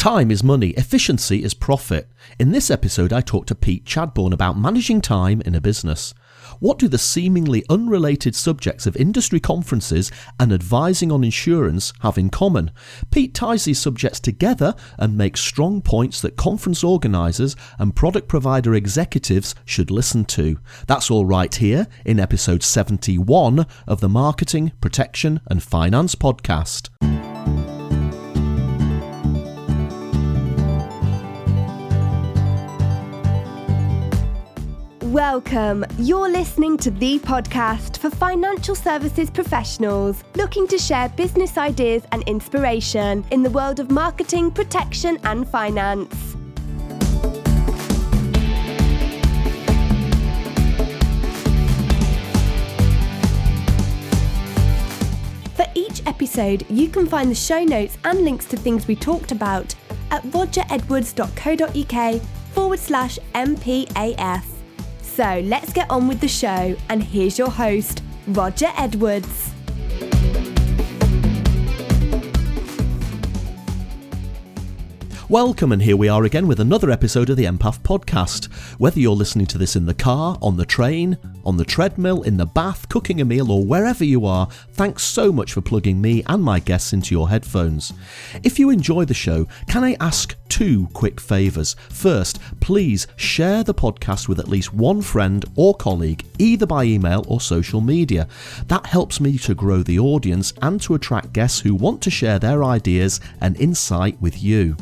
Time 0.00 0.30
is 0.30 0.42
money, 0.42 0.70
efficiency 0.78 1.44
is 1.44 1.52
profit. 1.52 2.08
In 2.38 2.52
this 2.52 2.70
episode, 2.70 3.12
I 3.12 3.20
talked 3.20 3.48
to 3.48 3.54
Pete 3.54 3.84
Chadbourne 3.84 4.32
about 4.32 4.58
managing 4.58 5.02
time 5.02 5.42
in 5.42 5.54
a 5.54 5.60
business. 5.60 6.14
What 6.58 6.78
do 6.78 6.88
the 6.88 6.96
seemingly 6.96 7.66
unrelated 7.68 8.34
subjects 8.34 8.86
of 8.86 8.96
industry 8.96 9.40
conferences 9.40 10.10
and 10.38 10.54
advising 10.54 11.12
on 11.12 11.22
insurance 11.22 11.92
have 12.00 12.16
in 12.16 12.30
common? 12.30 12.70
Pete 13.10 13.34
ties 13.34 13.66
these 13.66 13.78
subjects 13.78 14.20
together 14.20 14.74
and 14.98 15.18
makes 15.18 15.42
strong 15.42 15.82
points 15.82 16.22
that 16.22 16.34
conference 16.34 16.82
organisers 16.82 17.54
and 17.78 17.94
product 17.94 18.26
provider 18.26 18.74
executives 18.74 19.54
should 19.66 19.90
listen 19.90 20.24
to. 20.24 20.58
That's 20.86 21.10
all 21.10 21.26
right 21.26 21.54
here 21.54 21.86
in 22.06 22.18
episode 22.18 22.62
71 22.62 23.66
of 23.86 24.00
the 24.00 24.08
Marketing, 24.08 24.72
Protection 24.80 25.42
and 25.48 25.62
Finance 25.62 26.14
podcast. 26.14 26.88
Welcome. 35.10 35.84
You're 35.98 36.30
listening 36.30 36.76
to 36.76 36.90
the 36.92 37.18
podcast 37.18 37.98
for 37.98 38.10
financial 38.10 38.76
services 38.76 39.28
professionals 39.28 40.22
looking 40.36 40.68
to 40.68 40.78
share 40.78 41.08
business 41.08 41.58
ideas 41.58 42.04
and 42.12 42.22
inspiration 42.28 43.24
in 43.32 43.42
the 43.42 43.50
world 43.50 43.80
of 43.80 43.90
marketing, 43.90 44.52
protection, 44.52 45.18
and 45.24 45.48
finance. 45.48 46.14
For 55.56 55.66
each 55.74 56.06
episode, 56.06 56.64
you 56.70 56.88
can 56.88 57.08
find 57.08 57.32
the 57.32 57.34
show 57.34 57.64
notes 57.64 57.98
and 58.04 58.20
links 58.20 58.46
to 58.46 58.56
things 58.56 58.86
we 58.86 58.94
talked 58.94 59.32
about 59.32 59.74
at 60.12 60.22
rogeredwards.co.uk 60.22 62.22
forward 62.52 62.78
slash 62.78 63.18
MPAF. 63.34 64.49
So 65.14 65.40
let's 65.44 65.72
get 65.72 65.90
on 65.90 66.06
with 66.06 66.20
the 66.20 66.28
show, 66.28 66.76
and 66.88 67.02
here's 67.02 67.36
your 67.36 67.50
host, 67.50 68.02
Roger 68.28 68.68
Edwards. 68.76 69.49
Welcome, 75.30 75.70
and 75.70 75.80
here 75.80 75.96
we 75.96 76.08
are 76.08 76.24
again 76.24 76.48
with 76.48 76.58
another 76.58 76.90
episode 76.90 77.30
of 77.30 77.36
the 77.36 77.44
Empath 77.44 77.82
podcast. 77.82 78.52
Whether 78.80 78.98
you're 78.98 79.14
listening 79.14 79.46
to 79.46 79.58
this 79.58 79.76
in 79.76 79.86
the 79.86 79.94
car, 79.94 80.36
on 80.42 80.56
the 80.56 80.66
train, 80.66 81.16
on 81.44 81.56
the 81.56 81.64
treadmill, 81.64 82.22
in 82.22 82.36
the 82.36 82.46
bath, 82.46 82.88
cooking 82.88 83.20
a 83.20 83.24
meal, 83.24 83.52
or 83.52 83.64
wherever 83.64 84.04
you 84.04 84.26
are, 84.26 84.48
thanks 84.72 85.04
so 85.04 85.30
much 85.30 85.52
for 85.52 85.60
plugging 85.60 86.00
me 86.00 86.24
and 86.26 86.42
my 86.42 86.58
guests 86.58 86.92
into 86.92 87.14
your 87.14 87.28
headphones. 87.28 87.92
If 88.42 88.58
you 88.58 88.70
enjoy 88.70 89.04
the 89.04 89.14
show, 89.14 89.46
can 89.68 89.84
I 89.84 89.96
ask 90.00 90.34
two 90.48 90.88
quick 90.94 91.20
favours? 91.20 91.76
First, 91.90 92.40
please 92.58 93.06
share 93.14 93.62
the 93.62 93.72
podcast 93.72 94.26
with 94.26 94.40
at 94.40 94.48
least 94.48 94.74
one 94.74 95.00
friend 95.00 95.44
or 95.54 95.76
colleague, 95.76 96.26
either 96.40 96.66
by 96.66 96.82
email 96.82 97.24
or 97.28 97.40
social 97.40 97.80
media. 97.80 98.26
That 98.66 98.84
helps 98.84 99.20
me 99.20 99.38
to 99.38 99.54
grow 99.54 99.84
the 99.84 100.00
audience 100.00 100.52
and 100.60 100.80
to 100.80 100.96
attract 100.96 101.32
guests 101.32 101.60
who 101.60 101.76
want 101.76 102.02
to 102.02 102.10
share 102.10 102.40
their 102.40 102.64
ideas 102.64 103.20
and 103.40 103.56
insight 103.60 104.20
with 104.20 104.42
you. 104.42 104.76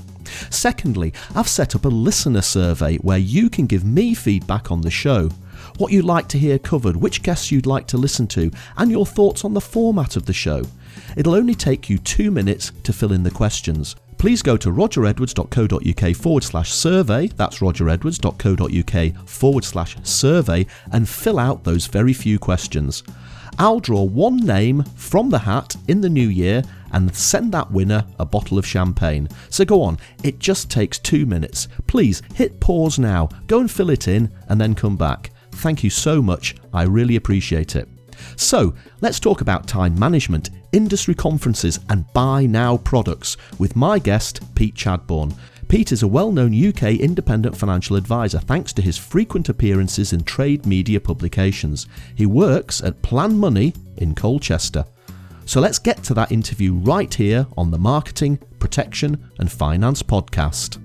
Secondly, 0.50 1.12
I've 1.34 1.48
set 1.48 1.74
up 1.74 1.84
a 1.84 1.88
listener 1.88 2.42
survey 2.42 2.96
where 2.98 3.18
you 3.18 3.50
can 3.50 3.66
give 3.66 3.84
me 3.84 4.14
feedback 4.14 4.70
on 4.70 4.80
the 4.80 4.90
show. 4.90 5.30
What 5.76 5.92
you'd 5.92 6.04
like 6.04 6.28
to 6.28 6.38
hear 6.38 6.58
covered, 6.58 6.96
which 6.96 7.22
guests 7.22 7.50
you'd 7.50 7.66
like 7.66 7.86
to 7.88 7.96
listen 7.96 8.26
to, 8.28 8.50
and 8.76 8.90
your 8.90 9.06
thoughts 9.06 9.44
on 9.44 9.54
the 9.54 9.60
format 9.60 10.16
of 10.16 10.26
the 10.26 10.32
show. 10.32 10.62
It'll 11.16 11.34
only 11.34 11.54
take 11.54 11.88
you 11.90 11.98
two 11.98 12.30
minutes 12.30 12.72
to 12.84 12.92
fill 12.92 13.12
in 13.12 13.22
the 13.22 13.30
questions. 13.30 13.96
Please 14.18 14.42
go 14.42 14.56
to 14.56 14.70
rogeredwards.co.uk 14.70 16.16
forward 16.16 16.42
slash 16.42 16.72
survey, 16.72 17.28
that's 17.28 17.58
rogeredwards.co.uk 17.58 19.28
forward 19.28 19.64
slash 19.64 19.96
survey, 20.02 20.66
and 20.90 21.08
fill 21.08 21.38
out 21.38 21.62
those 21.62 21.86
very 21.86 22.12
few 22.12 22.38
questions. 22.38 23.04
I'll 23.60 23.80
draw 23.80 24.02
one 24.02 24.38
name 24.38 24.82
from 24.96 25.30
the 25.30 25.38
hat 25.40 25.76
in 25.86 26.00
the 26.00 26.08
new 26.08 26.28
year 26.28 26.62
and 26.92 27.14
send 27.14 27.52
that 27.52 27.70
winner 27.70 28.06
a 28.18 28.24
bottle 28.24 28.58
of 28.58 28.66
champagne. 28.66 29.28
So 29.50 29.64
go 29.64 29.82
on, 29.82 29.98
it 30.22 30.38
just 30.38 30.70
takes 30.70 30.98
two 30.98 31.26
minutes. 31.26 31.68
Please 31.86 32.22
hit 32.34 32.60
pause 32.60 32.98
now, 32.98 33.28
go 33.46 33.60
and 33.60 33.70
fill 33.70 33.90
it 33.90 34.08
in, 34.08 34.32
and 34.48 34.60
then 34.60 34.74
come 34.74 34.96
back. 34.96 35.30
Thank 35.52 35.82
you 35.82 35.90
so 35.90 36.22
much, 36.22 36.54
I 36.72 36.84
really 36.84 37.16
appreciate 37.16 37.74
it. 37.76 37.88
So, 38.36 38.74
let's 39.00 39.20
talk 39.20 39.40
about 39.40 39.68
time 39.68 39.98
management, 39.98 40.50
industry 40.72 41.14
conferences, 41.14 41.78
and 41.88 42.12
buy 42.12 42.46
now 42.46 42.76
products 42.78 43.36
with 43.58 43.76
my 43.76 43.98
guest, 43.98 44.42
Pete 44.54 44.74
Chadbourne. 44.74 45.34
Pete 45.68 45.92
is 45.92 46.02
a 46.02 46.08
well 46.08 46.32
known 46.32 46.54
UK 46.54 46.94
independent 46.94 47.56
financial 47.56 47.96
advisor 47.96 48.38
thanks 48.38 48.72
to 48.72 48.82
his 48.82 48.96
frequent 48.96 49.48
appearances 49.48 50.12
in 50.12 50.24
trade 50.24 50.64
media 50.64 50.98
publications. 50.98 51.86
He 52.14 52.24
works 52.24 52.82
at 52.82 53.02
Plan 53.02 53.36
Money 53.36 53.74
in 53.98 54.14
Colchester. 54.14 54.84
So 55.48 55.62
let's 55.62 55.78
get 55.78 56.02
to 56.04 56.12
that 56.12 56.30
interview 56.30 56.74
right 56.74 57.12
here 57.12 57.46
on 57.56 57.70
the 57.70 57.78
Marketing, 57.78 58.36
Protection 58.58 59.30
and 59.38 59.50
Finance 59.50 60.02
podcast. 60.02 60.76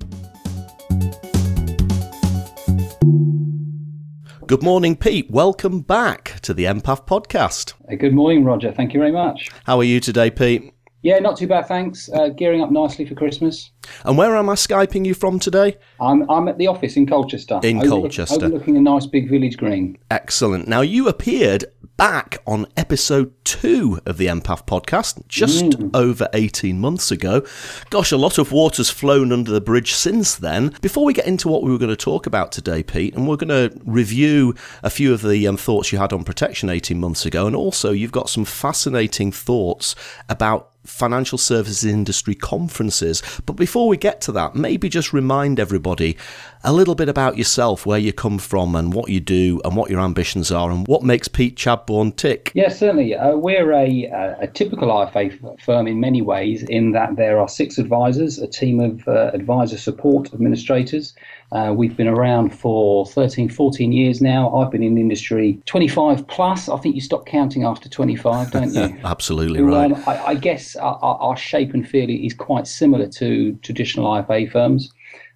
Good 4.47 4.63
morning, 4.63 4.95
Pete. 4.95 5.29
Welcome 5.29 5.81
back 5.81 6.39
to 6.43 6.53
the 6.53 6.63
Empath 6.63 7.05
podcast. 7.05 7.73
Good 7.99 8.13
morning, 8.13 8.45
Roger. 8.45 8.71
Thank 8.71 8.93
you 8.93 9.01
very 9.01 9.11
much. 9.11 9.49
How 9.65 9.79
are 9.79 9.83
you 9.83 9.99
today, 9.99 10.31
Pete? 10.31 10.73
Yeah, 11.03 11.19
not 11.19 11.37
too 11.37 11.47
bad, 11.47 11.67
thanks. 11.67 12.09
Uh, 12.09 12.29
gearing 12.29 12.61
up 12.61 12.71
nicely 12.71 13.05
for 13.05 13.13
Christmas. 13.13 13.69
And 14.05 14.17
where 14.17 14.37
am 14.37 14.49
I 14.49 14.53
Skyping 14.55 15.05
you 15.05 15.13
from 15.13 15.37
today? 15.37 15.75
I'm, 15.99 16.29
I'm 16.29 16.47
at 16.47 16.57
the 16.57 16.67
office 16.67 16.95
in 16.95 17.05
Colchester. 17.05 17.59
In 17.61 17.77
overlook, 17.79 18.01
Colchester. 18.03 18.45
Overlooking 18.45 18.77
a 18.77 18.81
nice 18.81 19.05
big 19.05 19.29
village 19.29 19.57
green. 19.57 19.97
Excellent. 20.09 20.67
Now, 20.69 20.79
you 20.79 21.09
appeared 21.09 21.65
back 21.97 22.37
on 22.47 22.65
episode 22.77 23.33
two 23.43 23.99
of 24.05 24.17
the 24.17 24.27
Empath 24.27 24.65
podcast 24.65 25.27
just 25.27 25.65
Mm. 25.65 25.91
over 25.93 26.27
18 26.33 26.79
months 26.79 27.11
ago. 27.11 27.43
Gosh, 27.89 28.11
a 28.13 28.17
lot 28.17 28.37
of 28.37 28.51
water's 28.53 28.89
flown 28.89 29.31
under 29.33 29.51
the 29.51 29.61
bridge 29.61 29.93
since 29.93 30.33
then. 30.35 30.73
Before 30.81 31.03
we 31.05 31.13
get 31.13 31.27
into 31.27 31.49
what 31.49 31.63
we 31.63 31.71
were 31.71 31.77
going 31.77 31.89
to 31.89 31.95
talk 31.97 32.25
about 32.25 32.51
today, 32.53 32.81
Pete, 32.81 33.13
and 33.13 33.27
we're 33.27 33.35
going 33.35 33.49
to 33.69 33.77
review 33.85 34.55
a 34.81 34.89
few 34.89 35.13
of 35.13 35.21
the 35.21 35.45
um, 35.47 35.57
thoughts 35.57 35.91
you 35.91 35.97
had 35.99 36.13
on 36.13 36.23
protection 36.23 36.69
18 36.69 36.97
months 36.99 37.25
ago, 37.25 37.45
and 37.45 37.55
also 37.57 37.91
you've 37.91 38.11
got 38.13 38.29
some 38.29 38.45
fascinating 38.45 39.31
thoughts 39.33 39.95
about 40.29 40.69
financial 40.83 41.37
services 41.37 41.85
industry 41.85 42.35
conferences. 42.35 43.21
But 43.45 43.53
before 43.53 43.87
we 43.87 43.97
get 43.97 44.21
to 44.21 44.31
that, 44.33 44.55
maybe 44.55 44.89
just 44.89 45.13
remind 45.13 45.59
everybody 45.59 46.17
a 46.63 46.73
little 46.73 46.95
bit 46.95 47.09
about 47.09 47.37
yourself, 47.37 47.85
where 47.85 47.99
you 47.99 48.13
come 48.13 48.37
from, 48.37 48.75
and 48.75 48.93
what 48.93 49.09
you 49.09 49.19
do, 49.19 49.61
and 49.65 49.75
what 49.75 49.89
your 49.89 49.99
ambitions 49.99 50.51
are, 50.51 50.71
and 50.71 50.87
what 50.87 51.03
makes 51.03 51.27
Pete 51.27 51.57
Chadbourne 51.57 52.15
tick. 52.15 52.51
Yes, 52.53 52.79
certainly. 52.79 53.15
Uh, 53.15 53.35
we're 53.35 53.71
a, 53.73 54.05
a, 54.05 54.37
a 54.41 54.47
typical 54.47 54.89
IFA 54.89 55.33
f- 55.33 55.63
firm 55.63 55.87
in 55.87 55.99
many 55.99 56.21
ways, 56.21 56.63
in 56.63 56.91
that 56.91 57.15
there 57.15 57.39
are 57.39 57.49
six 57.49 57.77
advisors, 57.77 58.39
a 58.39 58.47
team 58.47 58.79
of 58.79 59.07
uh, 59.07 59.31
advisor 59.33 59.77
support 59.77 60.33
administrators. 60.33 61.13
Uh, 61.51 61.71
we've 61.71 61.95
been 61.95 62.07
around 62.07 62.49
for 62.49 63.05
13, 63.05 63.47
14 63.49 63.91
years 63.91 64.21
now. 64.21 64.55
I've 64.55 64.71
been 64.71 64.81
in 64.81 64.95
the 64.95 65.01
industry 65.01 65.61
25 65.67 66.27
plus. 66.27 66.67
I 66.67 66.77
think 66.77 66.95
you 66.95 67.01
stop 67.01 67.27
counting 67.27 67.63
after 67.63 67.87
25, 67.87 68.51
don't 68.51 68.73
you? 68.73 68.97
Absolutely 69.03 69.59
So, 69.59 69.65
right. 69.65 69.91
Um, 69.91 70.03
I, 70.07 70.25
I 70.27 70.35
guess 70.35 70.75
our, 70.75 70.97
our 71.01 71.17
our 71.19 71.37
shape 71.37 71.73
and 71.73 71.87
feel 71.87 72.09
is 72.09 72.33
quite 72.33 72.67
similar 72.67 73.07
to 73.07 73.53
traditional 73.61 74.07
IFA 74.07 74.51
firms. 74.51 74.91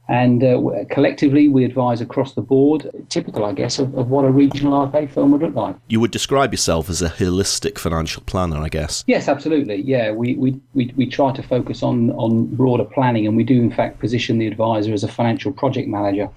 And 0.10 0.42
uh, 0.42 0.86
collectively, 0.90 1.50
we 1.50 1.66
advise 1.66 2.00
across 2.00 2.34
the 2.34 2.42
board, 2.42 2.90
typical, 3.10 3.44
I 3.44 3.52
guess, 3.52 3.78
of, 3.78 3.94
of 3.98 4.10
what 4.10 4.24
a 4.24 4.32
regional 4.32 4.88
IFA 4.88 5.12
firm 5.12 5.32
would 5.32 5.42
look 5.42 5.56
like. 5.56 5.76
You 5.90 6.00
would 6.00 6.12
describe 6.12 6.54
yourself 6.54 6.90
as 6.90 7.02
a 7.02 7.10
holistic 7.10 7.78
financial 7.78 8.24
planner, 8.24 8.58
I 8.58 8.70
guess. 8.70 9.04
Yes, 9.08 9.28
absolutely. 9.28 9.82
Yeah, 9.82 10.12
we, 10.12 10.36
we, 10.36 10.60
we, 10.74 10.94
we 10.96 11.08
try 11.08 11.34
to 11.34 11.44
focus 11.44 11.84
on, 11.84 12.12
on 12.12 12.46
broader 12.56 12.86
planning, 12.86 13.28
and 13.28 13.36
we 13.36 13.44
do, 13.44 13.56
in 13.56 13.72
fact, 13.72 14.00
position 14.00 14.38
the 14.38 14.48
advisor 14.48 14.94
as 14.94 15.04
a 15.04 15.10
financial 15.10 15.52
project 15.52 15.90
manager. 15.90 16.30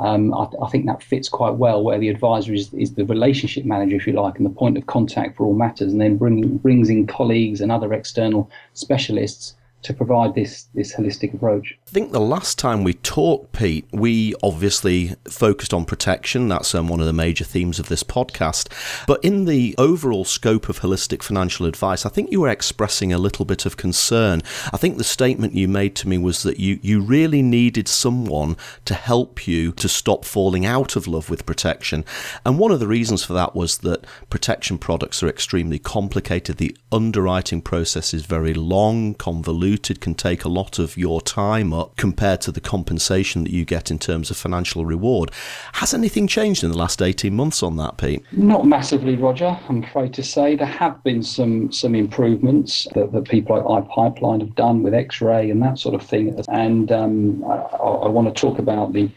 Um, 0.00 0.32
I, 0.32 0.46
I 0.62 0.70
think 0.70 0.86
that 0.86 1.02
fits 1.02 1.28
quite 1.28 1.54
well, 1.54 1.82
where 1.82 1.98
the 1.98 2.08
advisor 2.08 2.54
is, 2.54 2.72
is 2.72 2.94
the 2.94 3.04
relationship 3.04 3.66
manager, 3.66 3.96
if 3.96 4.06
you 4.06 4.14
like, 4.14 4.36
and 4.38 4.46
the 4.46 4.50
point 4.50 4.78
of 4.78 4.86
contact 4.86 5.36
for 5.36 5.44
all 5.44 5.54
matters, 5.54 5.92
and 5.92 6.00
then 6.00 6.16
bring, 6.16 6.56
brings 6.58 6.88
in 6.88 7.06
colleagues 7.06 7.60
and 7.60 7.70
other 7.70 7.92
external 7.92 8.50
specialists 8.72 9.54
to 9.82 9.94
provide 9.94 10.34
this, 10.34 10.66
this 10.74 10.94
holistic 10.94 11.34
approach. 11.34 11.77
I 11.88 11.90
think 11.90 12.12
the 12.12 12.20
last 12.20 12.58
time 12.58 12.84
we 12.84 12.92
talked, 12.92 13.54
Pete, 13.54 13.88
we 13.92 14.34
obviously 14.42 15.14
focused 15.26 15.72
on 15.72 15.86
protection. 15.86 16.46
That's 16.46 16.74
um, 16.74 16.86
one 16.86 17.00
of 17.00 17.06
the 17.06 17.14
major 17.14 17.44
themes 17.44 17.78
of 17.78 17.88
this 17.88 18.02
podcast. 18.02 18.68
But 19.06 19.24
in 19.24 19.46
the 19.46 19.74
overall 19.78 20.26
scope 20.26 20.68
of 20.68 20.80
holistic 20.80 21.22
financial 21.22 21.64
advice, 21.64 22.04
I 22.04 22.10
think 22.10 22.30
you 22.30 22.42
were 22.42 22.50
expressing 22.50 23.10
a 23.10 23.16
little 23.16 23.46
bit 23.46 23.64
of 23.64 23.78
concern. 23.78 24.42
I 24.70 24.76
think 24.76 24.98
the 24.98 25.02
statement 25.02 25.54
you 25.54 25.66
made 25.66 25.96
to 25.96 26.08
me 26.08 26.18
was 26.18 26.42
that 26.42 26.60
you, 26.60 26.78
you 26.82 27.00
really 27.00 27.40
needed 27.40 27.88
someone 27.88 28.58
to 28.84 28.92
help 28.92 29.48
you 29.48 29.72
to 29.72 29.88
stop 29.88 30.26
falling 30.26 30.66
out 30.66 30.94
of 30.94 31.06
love 31.06 31.30
with 31.30 31.46
protection. 31.46 32.04
And 32.44 32.58
one 32.58 32.70
of 32.70 32.80
the 32.80 32.86
reasons 32.86 33.24
for 33.24 33.32
that 33.32 33.54
was 33.54 33.78
that 33.78 34.04
protection 34.28 34.76
products 34.76 35.22
are 35.22 35.28
extremely 35.28 35.78
complicated. 35.78 36.58
The 36.58 36.76
underwriting 36.92 37.62
process 37.62 38.12
is 38.12 38.26
very 38.26 38.52
long, 38.52 39.14
convoluted 39.14 40.02
can 40.02 40.14
take 40.14 40.44
a 40.44 40.50
lot 40.50 40.78
of 40.78 40.98
your 40.98 41.22
time 41.22 41.77
up 41.78 41.96
compared 41.96 42.40
to 42.42 42.52
the 42.52 42.60
compensation 42.60 43.44
that 43.44 43.52
you 43.52 43.64
get 43.64 43.90
in 43.90 43.98
terms 43.98 44.30
of 44.30 44.36
financial 44.36 44.84
reward. 44.84 45.30
Has 45.74 45.94
anything 45.94 46.26
changed 46.26 46.64
in 46.64 46.70
the 46.70 46.76
last 46.76 47.00
18 47.00 47.34
months 47.34 47.62
on 47.62 47.76
that, 47.76 47.96
Pete? 47.96 48.24
Not 48.32 48.66
massively, 48.66 49.16
Roger, 49.16 49.58
I'm 49.68 49.84
afraid 49.84 50.12
to 50.14 50.22
say. 50.22 50.56
There 50.56 50.66
have 50.66 51.02
been 51.04 51.22
some 51.22 51.72
some 51.72 51.94
improvements 51.94 52.86
that, 52.94 53.12
that 53.12 53.28
people 53.28 53.56
like 53.56 53.84
iPipeline 53.84 54.40
have 54.40 54.54
done 54.54 54.82
with 54.82 54.92
Xrae 54.92 55.50
and 55.50 55.62
that 55.62 55.78
sort 55.78 55.94
of 55.94 56.02
thing. 56.02 56.38
And 56.48 56.90
um, 56.92 57.44
I, 57.44 57.54
I 57.54 58.08
want 58.08 58.34
to 58.34 58.40
talk 58.40 58.58
about 58.58 58.92
the 58.92 59.10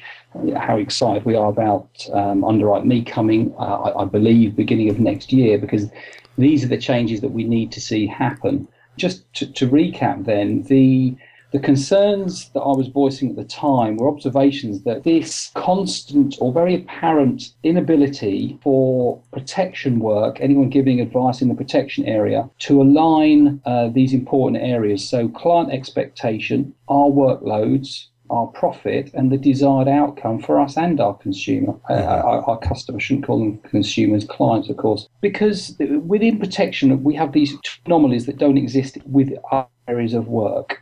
how 0.55 0.77
excited 0.77 1.25
we 1.25 1.35
are 1.35 1.49
about 1.49 2.07
um, 2.13 2.41
UnderwriteMe 2.41 3.05
coming, 3.05 3.53
uh, 3.59 3.81
I, 3.81 4.03
I, 4.03 4.05
believe, 4.05 4.55
beginning 4.55 4.89
of 4.89 4.99
next 4.99 5.33
year, 5.33 5.57
because 5.57 5.91
these 6.37 6.63
are 6.63 6.69
the 6.69 6.77
changes 6.77 7.19
that 7.21 7.31
we 7.31 7.43
need 7.43 7.71
to 7.73 7.81
see 7.81 8.07
happen. 8.07 8.67
Just 8.97 9.31
to, 9.35 9.51
to 9.53 9.67
recap, 9.67 10.25
then, 10.25 10.63
the 10.63 11.15
the 11.51 11.59
concerns 11.59 12.50
that 12.53 12.62
I 12.62 12.75
was 12.75 12.88
voicing 12.88 13.30
at 13.30 13.36
the 13.36 13.44
time 13.44 13.98
were 13.98 14.07
observations 14.07 14.83
that 14.83 15.03
this 15.03 15.51
constant 15.53 16.36
or 16.39 16.53
very 16.53 16.75
apparent 16.75 17.53
inability 17.63 18.57
for 18.63 19.21
protection 19.33 20.00
work, 20.00 20.38
anyone 20.39 20.69
giving 20.69 21.01
advice 21.01 21.42
in 21.42 21.50
the 21.50 21.56
protection 21.56 22.06
area, 22.06 22.50
to 22.59 22.81
align 22.81 23.62
uh, 23.65 23.89
these 23.89 24.13
important 24.13 24.63
areas. 24.63 25.07
So, 25.07 25.27
client 25.27 25.71
expectation, 25.71 26.74
our 26.88 27.09
workloads, 27.09 28.06
our 28.30 28.47
profit 28.47 29.12
and 29.13 29.30
the 29.30 29.38
desired 29.38 29.89
outcome 29.89 30.39
for 30.39 30.57
us 30.57 30.77
and 30.77 31.01
our 31.01 31.15
consumer, 31.15 31.74
uh, 31.89 31.95
our, 31.95 32.50
our 32.50 32.59
customer. 32.59 33.00
shouldn't 33.00 33.25
call 33.25 33.39
them 33.39 33.57
consumers, 33.69 34.24
clients, 34.24 34.69
of 34.69 34.77
course, 34.77 35.09
because 35.19 35.75
within 36.06 36.39
protection 36.39 37.04
we 37.04 37.13
have 37.13 37.33
these 37.33 37.54
anomalies 37.86 38.25
that 38.25 38.38
don't 38.38 38.57
exist 38.57 38.97
with 39.06 39.33
our 39.51 39.68
areas 39.89 40.13
of 40.13 40.27
work. 40.30 40.81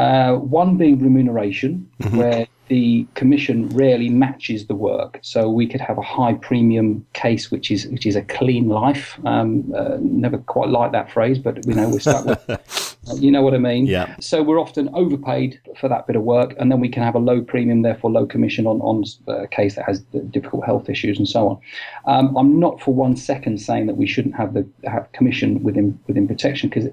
Uh, 0.00 0.36
one 0.36 0.78
being 0.78 0.98
remuneration, 0.98 1.86
mm-hmm. 2.00 2.16
where 2.16 2.46
the 2.68 3.06
commission 3.14 3.68
rarely 3.68 4.08
matches 4.08 4.66
the 4.66 4.74
work. 4.74 5.18
So 5.20 5.50
we 5.50 5.66
could 5.66 5.82
have 5.82 5.98
a 5.98 6.02
high 6.02 6.34
premium 6.34 7.04
case, 7.12 7.50
which 7.50 7.70
is 7.70 7.86
which 7.88 8.06
is 8.06 8.16
a 8.16 8.22
clean 8.22 8.68
life. 8.68 9.18
Um, 9.26 9.70
uh, 9.76 9.98
never 10.00 10.38
quite 10.38 10.70
like 10.70 10.92
that 10.92 11.10
phrase, 11.10 11.38
but 11.38 11.66
we 11.66 11.74
know 11.74 11.90
we're 11.90 12.00
stuck 12.00 12.24
with. 12.24 12.96
you 13.16 13.30
know 13.30 13.42
what 13.42 13.52
I 13.52 13.58
mean? 13.58 13.86
Yeah. 13.86 14.16
So 14.20 14.42
we're 14.42 14.60
often 14.60 14.88
overpaid 14.94 15.60
for 15.78 15.88
that 15.88 16.06
bit 16.06 16.16
of 16.16 16.22
work, 16.22 16.54
and 16.58 16.72
then 16.72 16.80
we 16.80 16.88
can 16.88 17.02
have 17.02 17.14
a 17.14 17.18
low 17.18 17.42
premium, 17.42 17.82
therefore 17.82 18.10
low 18.10 18.24
commission 18.24 18.66
on 18.66 18.80
on 18.80 19.04
a 19.26 19.48
case 19.48 19.74
that 19.74 19.84
has 19.84 20.00
difficult 20.30 20.64
health 20.64 20.88
issues 20.88 21.18
and 21.18 21.28
so 21.28 21.48
on. 21.48 21.58
Um, 22.06 22.36
I'm 22.38 22.58
not 22.58 22.80
for 22.80 22.94
one 22.94 23.16
second 23.16 23.58
saying 23.60 23.84
that 23.88 23.98
we 23.98 24.06
shouldn't 24.06 24.36
have 24.36 24.54
the 24.54 24.66
have 24.84 25.12
commission 25.12 25.62
within 25.62 25.98
within 26.06 26.26
protection 26.26 26.70
because 26.70 26.88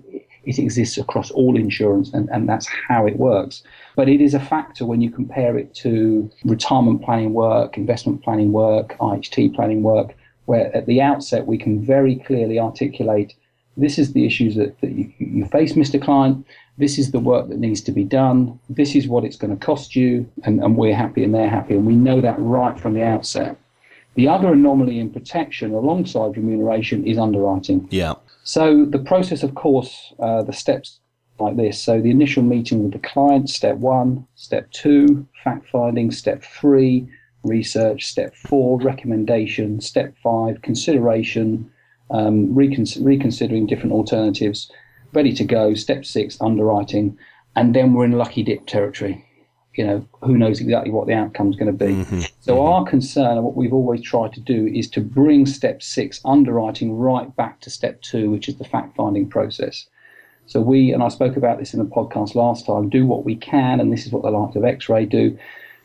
it 0.47 0.59
exists 0.59 0.97
across 0.97 1.29
all 1.31 1.57
insurance 1.57 2.11
and, 2.13 2.29
and 2.29 2.47
that's 2.47 2.67
how 2.87 3.05
it 3.05 3.17
works. 3.17 3.63
But 3.95 4.09
it 4.09 4.21
is 4.21 4.33
a 4.33 4.39
factor 4.39 4.85
when 4.85 5.01
you 5.01 5.09
compare 5.09 5.57
it 5.57 5.73
to 5.75 6.29
retirement 6.45 7.03
planning 7.03 7.33
work, 7.33 7.77
investment 7.77 8.23
planning 8.23 8.51
work, 8.51 8.95
IHT 8.99 9.55
planning 9.55 9.83
work, 9.83 10.15
where 10.45 10.75
at 10.75 10.85
the 10.85 11.01
outset 11.01 11.45
we 11.45 11.57
can 11.57 11.83
very 11.83 12.15
clearly 12.15 12.59
articulate 12.59 13.35
this 13.77 13.99
is 13.99 14.13
the 14.13 14.25
issues 14.25 14.55
that, 14.55 14.79
that 14.81 14.91
you, 14.91 15.13
you 15.19 15.45
face, 15.45 15.73
Mr. 15.73 16.01
Client. 16.01 16.45
This 16.79 16.97
is 16.97 17.11
the 17.11 17.19
work 17.19 17.47
that 17.49 17.59
needs 17.59 17.81
to 17.81 17.91
be 17.91 18.03
done. 18.03 18.59
This 18.69 18.95
is 18.95 19.07
what 19.07 19.23
it's 19.23 19.35
going 19.35 19.55
to 19.55 19.65
cost 19.65 19.95
you. 19.95 20.29
And, 20.43 20.61
and 20.63 20.75
we're 20.75 20.95
happy 20.95 21.23
and 21.23 21.33
they're 21.33 21.49
happy. 21.49 21.75
And 21.75 21.85
we 21.85 21.95
know 21.95 22.19
that 22.19 22.35
right 22.39 22.77
from 22.79 22.93
the 22.93 23.03
outset. 23.03 23.55
The 24.15 24.27
other 24.27 24.51
anomaly 24.51 24.99
in 24.99 25.11
protection 25.11 25.73
alongside 25.73 26.35
remuneration 26.35 27.05
is 27.05 27.19
underwriting. 27.19 27.87
Yeah. 27.91 28.15
So 28.47 28.85
the 28.85 28.99
process, 28.99 29.43
of 29.43 29.55
course, 29.55 30.13
uh, 30.19 30.41
the 30.41 30.53
steps 30.53 31.01
like 31.37 31.57
this. 31.57 31.83
So 31.83 31.99
the 31.99 32.11
initial 32.11 32.43
meeting 32.43 32.81
with 32.81 32.93
the 32.93 33.07
client, 33.09 33.49
step 33.49 33.75
one, 33.75 34.25
step 34.35 34.71
two, 34.71 35.27
fact 35.43 35.67
finding, 35.69 36.11
step 36.11 36.41
three, 36.41 37.09
research, 37.43 38.05
step 38.05 38.33
four, 38.33 38.79
recommendation, 38.79 39.81
step 39.81 40.15
five, 40.23 40.61
consideration, 40.61 41.69
um, 42.09 42.55
recon- 42.55 43.03
reconsidering 43.03 43.67
different 43.67 43.91
alternatives, 43.91 44.71
ready 45.11 45.33
to 45.33 45.43
go, 45.43 45.73
step 45.73 46.05
six, 46.05 46.37
underwriting, 46.39 47.17
and 47.57 47.75
then 47.75 47.93
we're 47.93 48.05
in 48.05 48.13
lucky 48.13 48.43
dip 48.43 48.65
territory 48.65 49.26
you 49.77 49.85
know, 49.85 50.07
who 50.21 50.37
knows 50.37 50.59
exactly 50.59 50.91
what 50.91 51.07
the 51.07 51.13
outcome 51.13 51.49
is 51.51 51.55
going 51.55 51.71
to 51.71 51.85
be. 51.85 51.93
Mm-hmm. 51.93 52.21
So 52.41 52.55
mm-hmm. 52.55 52.67
our 52.67 52.85
concern 52.85 53.37
and 53.37 53.43
what 53.43 53.55
we've 53.55 53.73
always 53.73 54.01
tried 54.01 54.33
to 54.33 54.41
do 54.41 54.67
is 54.67 54.89
to 54.89 55.01
bring 55.01 55.45
step 55.45 55.83
six 55.83 56.19
underwriting 56.25 56.97
right 56.97 57.33
back 57.35 57.61
to 57.61 57.69
step 57.69 58.01
two, 58.01 58.31
which 58.31 58.49
is 58.49 58.57
the 58.57 58.65
fact 58.65 58.95
finding 58.95 59.29
process. 59.29 59.87
So 60.47 60.61
we, 60.61 60.91
and 60.93 61.03
I 61.03 61.09
spoke 61.09 61.37
about 61.37 61.59
this 61.59 61.73
in 61.73 61.79
the 61.79 61.85
podcast 61.85 62.33
last 62.33 62.65
time, 62.65 62.89
do 62.89 63.05
what 63.05 63.23
we 63.23 63.35
can, 63.35 63.79
and 63.79 63.93
this 63.93 64.05
is 64.05 64.11
what 64.11 64.23
the 64.23 64.31
likes 64.31 64.55
of 64.55 64.63
Xrae 64.63 65.07
do, 65.07 65.37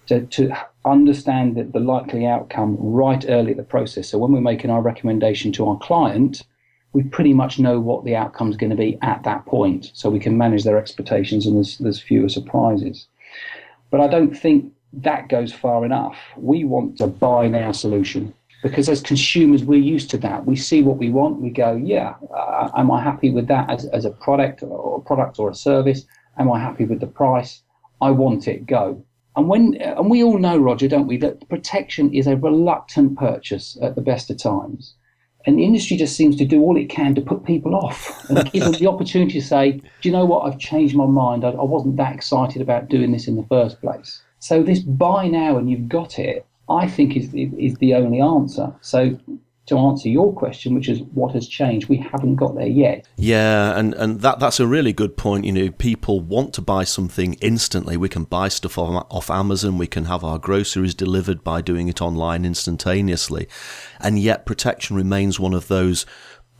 to, 0.06 0.24
to 0.26 0.56
understand 0.84 1.56
the, 1.56 1.64
the 1.64 1.80
likely 1.80 2.26
outcome 2.26 2.76
right 2.78 3.24
early 3.28 3.50
in 3.50 3.56
the 3.56 3.62
process. 3.62 4.08
So 4.08 4.18
when 4.18 4.32
we're 4.32 4.40
making 4.40 4.70
our 4.70 4.80
recommendation 4.80 5.52
to 5.52 5.68
our 5.68 5.78
client, 5.78 6.44
we 6.92 7.02
pretty 7.02 7.32
much 7.32 7.58
know 7.58 7.80
what 7.80 8.04
the 8.04 8.14
outcome 8.14 8.50
is 8.50 8.56
going 8.56 8.70
to 8.70 8.76
be 8.76 8.98
at 9.02 9.24
that 9.24 9.44
point, 9.46 9.90
so 9.94 10.10
we 10.10 10.20
can 10.20 10.38
manage 10.38 10.64
their 10.64 10.78
expectations 10.78 11.44
and 11.44 11.56
there's, 11.56 11.78
there's 11.78 12.00
fewer 12.00 12.28
surprises. 12.28 13.08
But 13.92 14.00
I 14.00 14.08
don't 14.08 14.34
think 14.34 14.72
that 14.94 15.28
goes 15.28 15.52
far 15.52 15.84
enough. 15.84 16.16
We 16.36 16.64
want 16.64 17.00
a 17.00 17.06
buy 17.06 17.46
now 17.46 17.72
solution 17.72 18.32
because 18.62 18.88
as 18.88 19.02
consumers, 19.02 19.64
we're 19.64 19.80
used 19.80 20.08
to 20.10 20.18
that. 20.18 20.46
We 20.46 20.56
see 20.56 20.82
what 20.82 20.96
we 20.96 21.10
want. 21.10 21.42
We 21.42 21.50
go, 21.50 21.74
yeah, 21.74 22.14
uh, 22.34 22.70
am 22.74 22.90
I 22.90 23.02
happy 23.02 23.30
with 23.30 23.48
that 23.48 23.68
as, 23.68 23.84
as 23.86 24.06
a 24.06 24.10
product 24.10 24.62
or 24.62 24.96
a 24.96 25.00
product 25.00 25.38
or 25.38 25.50
a 25.50 25.54
service? 25.54 26.06
Am 26.38 26.50
I 26.50 26.58
happy 26.58 26.86
with 26.86 27.00
the 27.00 27.06
price? 27.06 27.62
I 28.00 28.12
want 28.12 28.48
it. 28.48 28.66
Go. 28.66 29.04
And 29.36 29.46
when 29.46 29.74
and 29.74 30.10
we 30.10 30.24
all 30.24 30.38
know, 30.38 30.56
Roger, 30.56 30.88
don't 30.88 31.06
we, 31.06 31.18
that 31.18 31.46
protection 31.50 32.14
is 32.14 32.26
a 32.26 32.36
reluctant 32.36 33.18
purchase 33.18 33.76
at 33.82 33.94
the 33.94 34.00
best 34.00 34.30
of 34.30 34.38
times. 34.38 34.94
And 35.46 35.58
the 35.58 35.64
industry 35.64 35.96
just 35.96 36.16
seems 36.16 36.36
to 36.36 36.44
do 36.44 36.60
all 36.60 36.76
it 36.76 36.88
can 36.88 37.14
to 37.14 37.20
put 37.20 37.44
people 37.44 37.74
off 37.74 38.28
and 38.30 38.50
give 38.52 38.64
them 38.64 38.72
the 38.72 38.86
opportunity 38.86 39.40
to 39.40 39.46
say, 39.46 39.72
Do 39.72 40.08
you 40.08 40.12
know 40.12 40.24
what? 40.24 40.40
I've 40.46 40.58
changed 40.58 40.94
my 40.94 41.06
mind. 41.06 41.44
I, 41.44 41.50
I 41.50 41.64
wasn't 41.64 41.96
that 41.96 42.14
excited 42.14 42.62
about 42.62 42.88
doing 42.88 43.12
this 43.12 43.26
in 43.26 43.36
the 43.36 43.46
first 43.48 43.80
place. 43.80 44.22
So, 44.38 44.62
this 44.62 44.80
buy 44.80 45.28
now 45.28 45.56
and 45.56 45.70
you've 45.70 45.88
got 45.88 46.18
it, 46.18 46.46
I 46.68 46.88
think 46.88 47.16
is, 47.16 47.32
is 47.34 47.76
the 47.78 47.94
only 47.94 48.20
answer. 48.20 48.72
So, 48.80 49.18
to 49.66 49.78
answer 49.78 50.08
your 50.08 50.32
question, 50.32 50.74
which 50.74 50.88
is 50.88 51.02
what 51.14 51.34
has 51.34 51.46
changed, 51.46 51.88
we 51.88 51.96
haven't 51.96 52.36
got 52.36 52.56
there 52.56 52.66
yet. 52.66 53.06
Yeah, 53.16 53.78
and, 53.78 53.94
and 53.94 54.20
that 54.20 54.40
that's 54.40 54.58
a 54.58 54.66
really 54.66 54.92
good 54.92 55.16
point. 55.16 55.44
You 55.44 55.52
know, 55.52 55.70
people 55.70 56.20
want 56.20 56.52
to 56.54 56.60
buy 56.60 56.84
something 56.84 57.34
instantly. 57.34 57.96
We 57.96 58.08
can 58.08 58.24
buy 58.24 58.48
stuff 58.48 58.76
off, 58.76 59.06
off 59.08 59.30
Amazon. 59.30 59.78
We 59.78 59.86
can 59.86 60.06
have 60.06 60.24
our 60.24 60.38
groceries 60.38 60.94
delivered 60.94 61.44
by 61.44 61.60
doing 61.60 61.88
it 61.88 62.02
online 62.02 62.44
instantaneously, 62.44 63.46
and 64.00 64.18
yet 64.18 64.46
protection 64.46 64.96
remains 64.96 65.38
one 65.38 65.54
of 65.54 65.68
those 65.68 66.06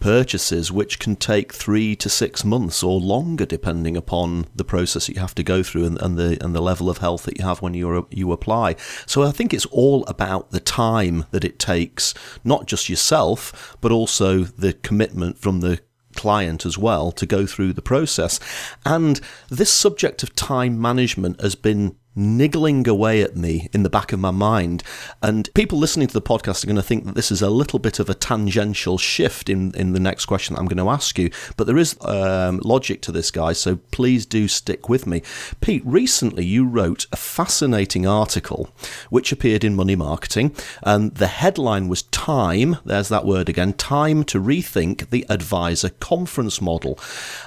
purchases 0.03 0.73
which 0.73 0.99
can 0.99 1.15
take 1.15 1.53
three 1.53 1.95
to 1.95 2.09
six 2.09 2.45
months 2.45 2.83
or 2.83 2.99
longer 2.99 3.47
depending 3.47 3.97
upon 3.97 4.47
the 4.53 4.65
process 4.65 5.07
that 5.07 5.15
you 5.15 5.21
have 5.21 5.35
to 5.35 5.45
go 5.45 5.63
through 5.63 5.85
and, 5.85 6.01
and 6.03 6.19
the 6.19 6.37
and 6.45 6.57
the 6.57 6.61
level 6.61 6.91
of 6.91 6.99
health 6.99 7.23
that 7.23 7.39
you 7.39 7.45
have 7.45 7.63
when 7.63 7.73
you 7.73 8.07
you 8.11 8.33
apply. 8.33 8.75
So 9.07 9.23
I 9.23 9.31
think 9.31 9.55
it's 9.55 9.67
all 9.67 10.05
about 10.07 10.51
the 10.51 10.59
time 10.59 11.27
that 11.31 11.45
it 11.45 11.61
takes, 11.61 12.15
not 12.43 12.67
just 12.67 12.89
yourself, 12.89 13.77
but 13.81 13.93
also 13.93 14.43
the 14.43 14.73
commitment 14.73 15.39
from 15.39 15.61
the 15.61 15.81
client 16.17 16.67
as 16.67 16.77
well 16.77 17.13
to 17.13 17.25
go 17.25 17.47
through 17.47 17.73
the 17.73 17.81
process. 17.81 18.41
And 18.85 19.21
this 19.49 19.73
subject 19.73 20.25
of 20.25 20.35
time 20.35 20.81
management 20.81 21.41
has 21.41 21.55
been 21.55 21.97
niggling 22.15 22.87
away 22.87 23.23
at 23.23 23.37
me 23.37 23.69
in 23.73 23.83
the 23.83 23.91
back 23.91 24.13
of 24.13 24.21
my 24.21 24.31
mind. 24.31 24.83
And 25.23 25.53
people 25.55 25.79
listening 25.79 26.09
to 26.09 26.15
the 26.15 26.23
podcast 26.23 26.63
are 26.63 26.67
going 26.67 26.77
to 26.77 26.83
think 26.83 27.05
that 27.07 27.15
this 27.15 27.31
is 27.31 27.43
a 27.43 27.51
little 27.51 27.79
bit 27.79 27.99
of 27.99 28.09
a 28.09 28.15
tangential 28.15 28.99
shift 28.99 29.49
in, 29.49 29.75
in 29.75 29.93
the 29.93 30.01
next 30.01 30.27
question 30.27 30.55
that 30.55 30.61
I'm 30.61 30.69
going 30.69 30.85
to 30.85 30.91
ask 30.91 31.19
you. 31.19 31.31
But 31.57 31.67
there 31.67 31.79
is 31.79 31.97
um, 32.03 32.61
logic 32.65 33.03
to 33.03 33.13
this, 33.13 33.31
guys, 33.31 33.59
so 33.59 33.77
please 33.91 34.27
do 34.27 34.49
stick 34.49 34.89
with 34.89 35.07
me. 35.07 35.23
Pete, 35.61 35.83
recently 35.85 36.45
you 36.45 36.67
wrote 36.67 37.07
a 37.13 37.17
fascinating 37.17 38.07
article 38.07 38.71
which 39.11 39.33
appeared 39.33 39.65
in 39.65 39.75
Money 39.75 39.97
Marketing, 39.97 40.55
and 40.83 41.15
the 41.15 41.27
headline 41.27 41.89
was 41.89 42.03
Time, 42.03 42.77
there's 42.85 43.09
that 43.09 43.25
word 43.25 43.49
again, 43.49 43.73
Time 43.73 44.23
to 44.25 44.41
Rethink 44.41 45.11
the 45.11 45.27
Advisor 45.29 45.89
Conference 45.89 46.61
Model. 46.61 46.99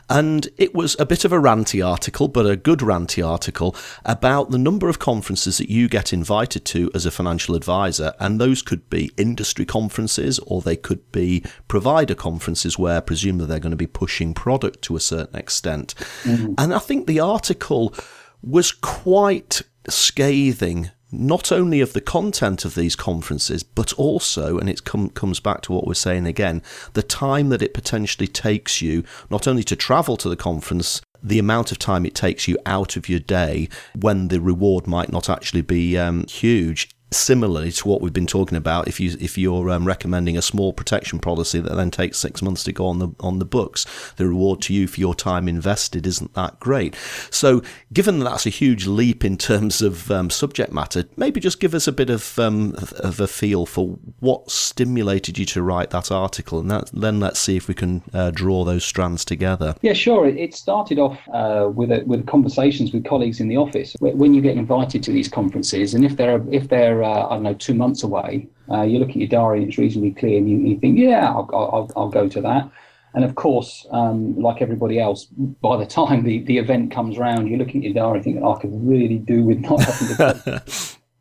And 0.09 0.49
it 0.57 0.73
was 0.73 0.95
a 0.99 1.05
bit 1.05 1.23
of 1.23 1.31
a 1.31 1.39
ranty 1.39 1.85
article, 1.85 2.27
but 2.27 2.45
a 2.45 2.55
good 2.55 2.79
ranty 2.79 3.25
article 3.25 3.75
about 4.03 4.51
the 4.55 4.59
number 4.59 4.87
of 4.87 4.99
conferences 4.99 5.57
that 5.57 5.69
you 5.69 5.89
get 5.89 6.13
invited 6.13 6.63
to 6.63 6.89
as 6.95 7.05
a 7.05 7.11
financial 7.11 7.55
advisor, 7.55 8.13
and 8.21 8.39
those 8.39 8.61
could 8.61 8.89
be 8.89 9.11
industry 9.17 9.65
conferences 9.65 10.39
or 10.47 10.61
they 10.61 10.77
could 10.77 11.11
be 11.11 11.43
provider 11.67 12.15
conferences 12.15 12.79
where 12.79 13.01
presumably 13.01 13.47
they're 13.47 13.59
going 13.59 13.71
to 13.71 13.75
be 13.75 13.85
pushing 13.85 14.33
product 14.33 14.81
to 14.83 14.95
a 14.95 15.01
certain 15.01 15.35
extent. 15.37 15.93
Mm-hmm. 16.23 16.53
And 16.57 16.73
I 16.73 16.79
think 16.79 17.05
the 17.05 17.19
article 17.19 17.93
was 18.41 18.71
quite 18.71 19.63
scathing 19.89 20.91
not 21.11 21.51
only 21.51 21.81
of 21.81 21.91
the 21.91 21.99
content 21.99 22.63
of 22.63 22.75
these 22.75 22.95
conferences, 22.95 23.61
but 23.61 23.91
also, 23.93 24.57
and 24.57 24.69
it 24.69 24.85
com- 24.85 25.09
comes 25.09 25.41
back 25.41 25.61
to 25.63 25.73
what 25.73 25.85
we're 25.85 25.95
saying 25.95 26.27
again, 26.27 26.61
the 26.93 27.03
time 27.03 27.49
that 27.49 27.61
it 27.61 27.73
potentially 27.73 28.27
takes 28.27 28.81
you 28.81 29.03
not 29.29 29.49
only 29.49 29.63
to 29.63 29.75
travel 29.75 30.15
to 30.15 30.29
the 30.29 30.35
conference, 30.37 31.01
the 31.25 31.39
amount 31.39 31.71
of 31.71 31.79
time 31.79 32.05
it 32.05 32.13
takes 32.15 32.47
you 32.47 32.57
out 32.65 32.95
of 32.95 33.09
your 33.09 33.19
day 33.19 33.67
when 33.99 34.27
the 34.27 34.39
reward 34.39 34.85
might 34.85 35.11
not 35.11 35.29
actually 35.29 35.61
be 35.61 35.97
um, 35.97 36.25
huge 36.27 36.94
similarly 37.15 37.71
to 37.71 37.87
what 37.87 38.01
we've 38.01 38.13
been 38.13 38.27
talking 38.27 38.57
about 38.57 38.87
if 38.87 38.99
you 38.99 39.15
if 39.19 39.37
you're 39.37 39.69
um, 39.69 39.85
recommending 39.85 40.37
a 40.37 40.41
small 40.41 40.73
protection 40.73 41.19
policy 41.19 41.59
that 41.59 41.75
then 41.75 41.91
takes 41.91 42.17
6 42.19 42.41
months 42.41 42.63
to 42.63 42.71
go 42.71 42.87
on 42.87 42.99
the 42.99 43.09
on 43.19 43.39
the 43.39 43.45
books 43.45 43.85
the 44.17 44.27
reward 44.27 44.61
to 44.61 44.73
you 44.73 44.87
for 44.87 44.99
your 44.99 45.15
time 45.15 45.47
invested 45.47 46.05
isn't 46.05 46.33
that 46.33 46.59
great. 46.59 46.95
So 47.29 47.61
given 47.93 48.19
that 48.19 48.25
that's 48.25 48.45
a 48.45 48.49
huge 48.49 48.85
leap 48.87 49.23
in 49.23 49.37
terms 49.37 49.81
of 49.81 50.11
um, 50.11 50.29
subject 50.29 50.71
matter 50.71 51.05
maybe 51.15 51.39
just 51.39 51.59
give 51.59 51.73
us 51.73 51.87
a 51.87 51.91
bit 51.91 52.09
of 52.09 52.37
um, 52.39 52.75
of 52.99 53.19
a 53.19 53.27
feel 53.27 53.65
for 53.65 53.97
what 54.19 54.49
stimulated 54.51 55.37
you 55.37 55.45
to 55.45 55.61
write 55.61 55.89
that 55.91 56.11
article 56.11 56.59
and 56.59 56.69
that, 56.71 56.89
then 56.93 57.19
let's 57.19 57.39
see 57.39 57.55
if 57.55 57.67
we 57.67 57.73
can 57.73 58.03
uh, 58.13 58.31
draw 58.31 58.63
those 58.63 58.83
strands 58.83 59.25
together. 59.25 59.75
Yeah 59.81 59.93
sure. 59.93 60.27
It 60.27 60.53
started 60.53 60.99
off 60.99 61.17
uh, 61.33 61.69
with 61.73 61.91
a, 61.91 62.03
with 62.05 62.27
conversations 62.27 62.93
with 62.93 63.05
colleagues 63.05 63.39
in 63.39 63.47
the 63.47 63.57
office. 63.57 63.95
When 63.99 64.33
you 64.33 64.41
get 64.41 64.57
invited 64.57 65.01
to 65.03 65.11
these 65.11 65.27
conferences 65.27 65.93
and 65.93 66.05
if 66.05 66.17
they're 66.17 66.43
if 66.51 66.67
they're 66.67 67.03
uh, 67.05 67.27
I 67.27 67.35
don't 67.35 67.43
know, 67.43 67.53
two 67.53 67.73
months 67.73 68.03
away, 68.03 68.47
uh, 68.71 68.81
you 68.81 68.99
look 68.99 69.09
at 69.09 69.15
your 69.15 69.27
diary 69.27 69.59
and 69.59 69.67
it's 69.69 69.77
reasonably 69.77 70.11
clear, 70.11 70.37
and 70.37 70.49
you, 70.49 70.57
you 70.57 70.79
think, 70.79 70.97
yeah, 70.97 71.29
I'll, 71.29 71.49
I'll, 71.53 71.91
I'll, 71.95 72.09
go 72.09 72.27
to 72.27 72.41
that. 72.41 72.69
And 73.13 73.23
of 73.23 73.35
course, 73.35 73.85
um, 73.91 74.37
like 74.39 74.61
everybody 74.61 74.99
else, 74.99 75.25
by 75.25 75.77
the 75.77 75.85
time 75.85 76.23
the, 76.23 76.39
the 76.39 76.57
event 76.57 76.91
comes 76.91 77.17
around, 77.17 77.47
you're 77.47 77.59
looking 77.59 77.81
at 77.85 77.91
your 77.91 77.93
diary 77.93 78.23
thinking, 78.23 78.43
oh, 78.43 78.55
I 78.55 78.59
could 78.59 78.71
really 78.73 79.19
do 79.19 79.43
with 79.43 79.59
not 79.59 79.81
having 79.81 80.07
to 80.07 80.15
go. 80.17 80.59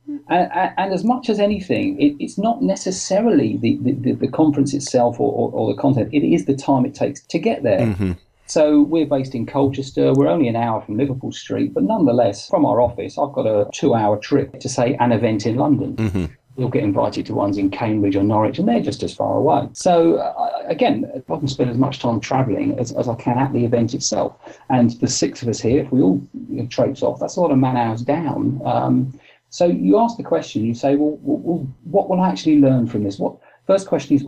and, 0.29 0.73
and, 0.76 0.93
as 0.93 1.05
much 1.05 1.29
as 1.29 1.38
anything, 1.38 2.00
it, 2.00 2.17
it's 2.19 2.38
not 2.38 2.62
necessarily 2.62 3.59
the, 3.59 3.79
the, 3.81 4.12
the 4.12 4.29
conference 4.29 4.75
itself 4.75 5.21
or, 5.21 5.33
or, 5.33 5.53
or, 5.53 5.75
the 5.75 5.81
content, 5.81 6.09
it 6.12 6.25
is 6.25 6.47
the 6.47 6.57
time 6.57 6.85
it 6.85 6.95
takes 6.95 7.21
to 7.23 7.38
get 7.38 7.62
there. 7.62 7.81
Mm-hmm. 7.81 8.12
So 8.46 8.82
we're 8.82 9.06
based 9.06 9.34
in 9.34 9.46
Colchester. 9.46 10.12
We're 10.12 10.28
only 10.28 10.48
an 10.48 10.56
hour 10.56 10.80
from 10.82 10.98
Liverpool 10.98 11.32
Street, 11.32 11.72
but 11.72 11.82
nonetheless, 11.82 12.48
from 12.48 12.66
our 12.66 12.80
office, 12.80 13.18
I've 13.18 13.32
got 13.32 13.46
a 13.46 13.68
two-hour 13.72 14.18
trip 14.18 14.60
to 14.60 14.68
say 14.68 14.94
an 15.00 15.12
event 15.12 15.46
in 15.46 15.56
London. 15.56 15.96
Mm-hmm. 15.96 16.24
We'll 16.56 16.68
get 16.68 16.84
invited 16.84 17.26
to 17.26 17.34
ones 17.34 17.58
in 17.58 17.70
Cambridge 17.70 18.14
or 18.14 18.22
Norwich, 18.22 18.60
and 18.60 18.68
they're 18.68 18.80
just 18.80 19.02
as 19.02 19.12
far 19.12 19.38
away. 19.38 19.68
So 19.72 20.16
uh, 20.18 20.62
again, 20.66 21.10
I 21.28 21.36
can 21.36 21.48
spend 21.48 21.70
as 21.70 21.78
much 21.78 21.98
time 21.98 22.20
travelling 22.20 22.78
as, 22.78 22.92
as 22.92 23.08
I 23.08 23.14
can 23.16 23.38
at 23.38 23.52
the 23.52 23.64
event 23.64 23.92
itself. 23.92 24.36
And 24.68 24.90
the 25.00 25.08
six 25.08 25.42
of 25.42 25.48
us 25.48 25.60
here, 25.60 25.82
if 25.82 25.90
we 25.90 26.00
all 26.00 26.22
you 26.48 26.62
know, 26.62 26.66
traipse 26.66 27.02
off, 27.02 27.18
that's 27.18 27.36
a 27.36 27.40
lot 27.40 27.50
of 27.50 27.58
man 27.58 27.76
hours 27.76 28.02
down. 28.02 28.60
Um, 28.64 29.18
so 29.50 29.66
you 29.66 29.98
ask 29.98 30.16
the 30.16 30.22
question, 30.22 30.64
you 30.64 30.74
say, 30.74 30.94
well, 30.94 31.18
well, 31.22 31.66
what 31.84 32.08
will 32.08 32.20
I 32.20 32.28
actually 32.28 32.60
learn 32.60 32.86
from 32.86 33.02
this? 33.02 33.18
What 33.18 33.36
first 33.66 33.88
question 33.88 34.16
is 34.16 34.24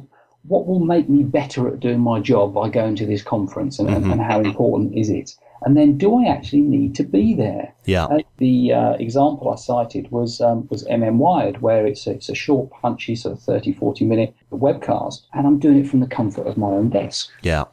what 0.48 0.66
will 0.66 0.80
make 0.80 1.08
me 1.08 1.22
better 1.22 1.68
at 1.68 1.80
doing 1.80 2.00
my 2.00 2.20
job 2.20 2.54
by 2.54 2.68
going 2.68 2.96
to 2.96 3.06
this 3.06 3.22
conference 3.22 3.78
and, 3.78 3.88
mm-hmm. 3.88 4.12
and 4.12 4.20
how 4.20 4.40
important 4.40 4.94
is 4.94 5.10
it? 5.10 5.34
And 5.62 5.76
then 5.76 5.96
do 5.96 6.16
I 6.16 6.28
actually 6.28 6.60
need 6.60 6.94
to 6.96 7.02
be 7.02 7.34
there? 7.34 7.74
Yeah. 7.86 8.06
And 8.10 8.24
the 8.36 8.72
uh, 8.72 8.92
example 8.92 9.50
I 9.50 9.56
cited 9.56 10.10
was 10.10 10.40
um, 10.40 10.68
was 10.70 10.84
MM 10.84 11.16
Wired, 11.16 11.62
where 11.62 11.86
it's 11.86 12.06
a, 12.06 12.10
it's 12.12 12.28
a 12.28 12.34
short, 12.34 12.70
punchy, 12.70 13.16
sort 13.16 13.36
of 13.36 13.42
30, 13.42 13.72
40 13.72 14.04
minute 14.04 14.34
webcast, 14.52 15.22
and 15.32 15.46
I'm 15.46 15.58
doing 15.58 15.78
it 15.78 15.88
from 15.88 16.00
the 16.00 16.06
comfort 16.06 16.46
of 16.46 16.56
my 16.56 16.68
own 16.68 16.90
desk. 16.90 17.30
Yeah. 17.42 17.64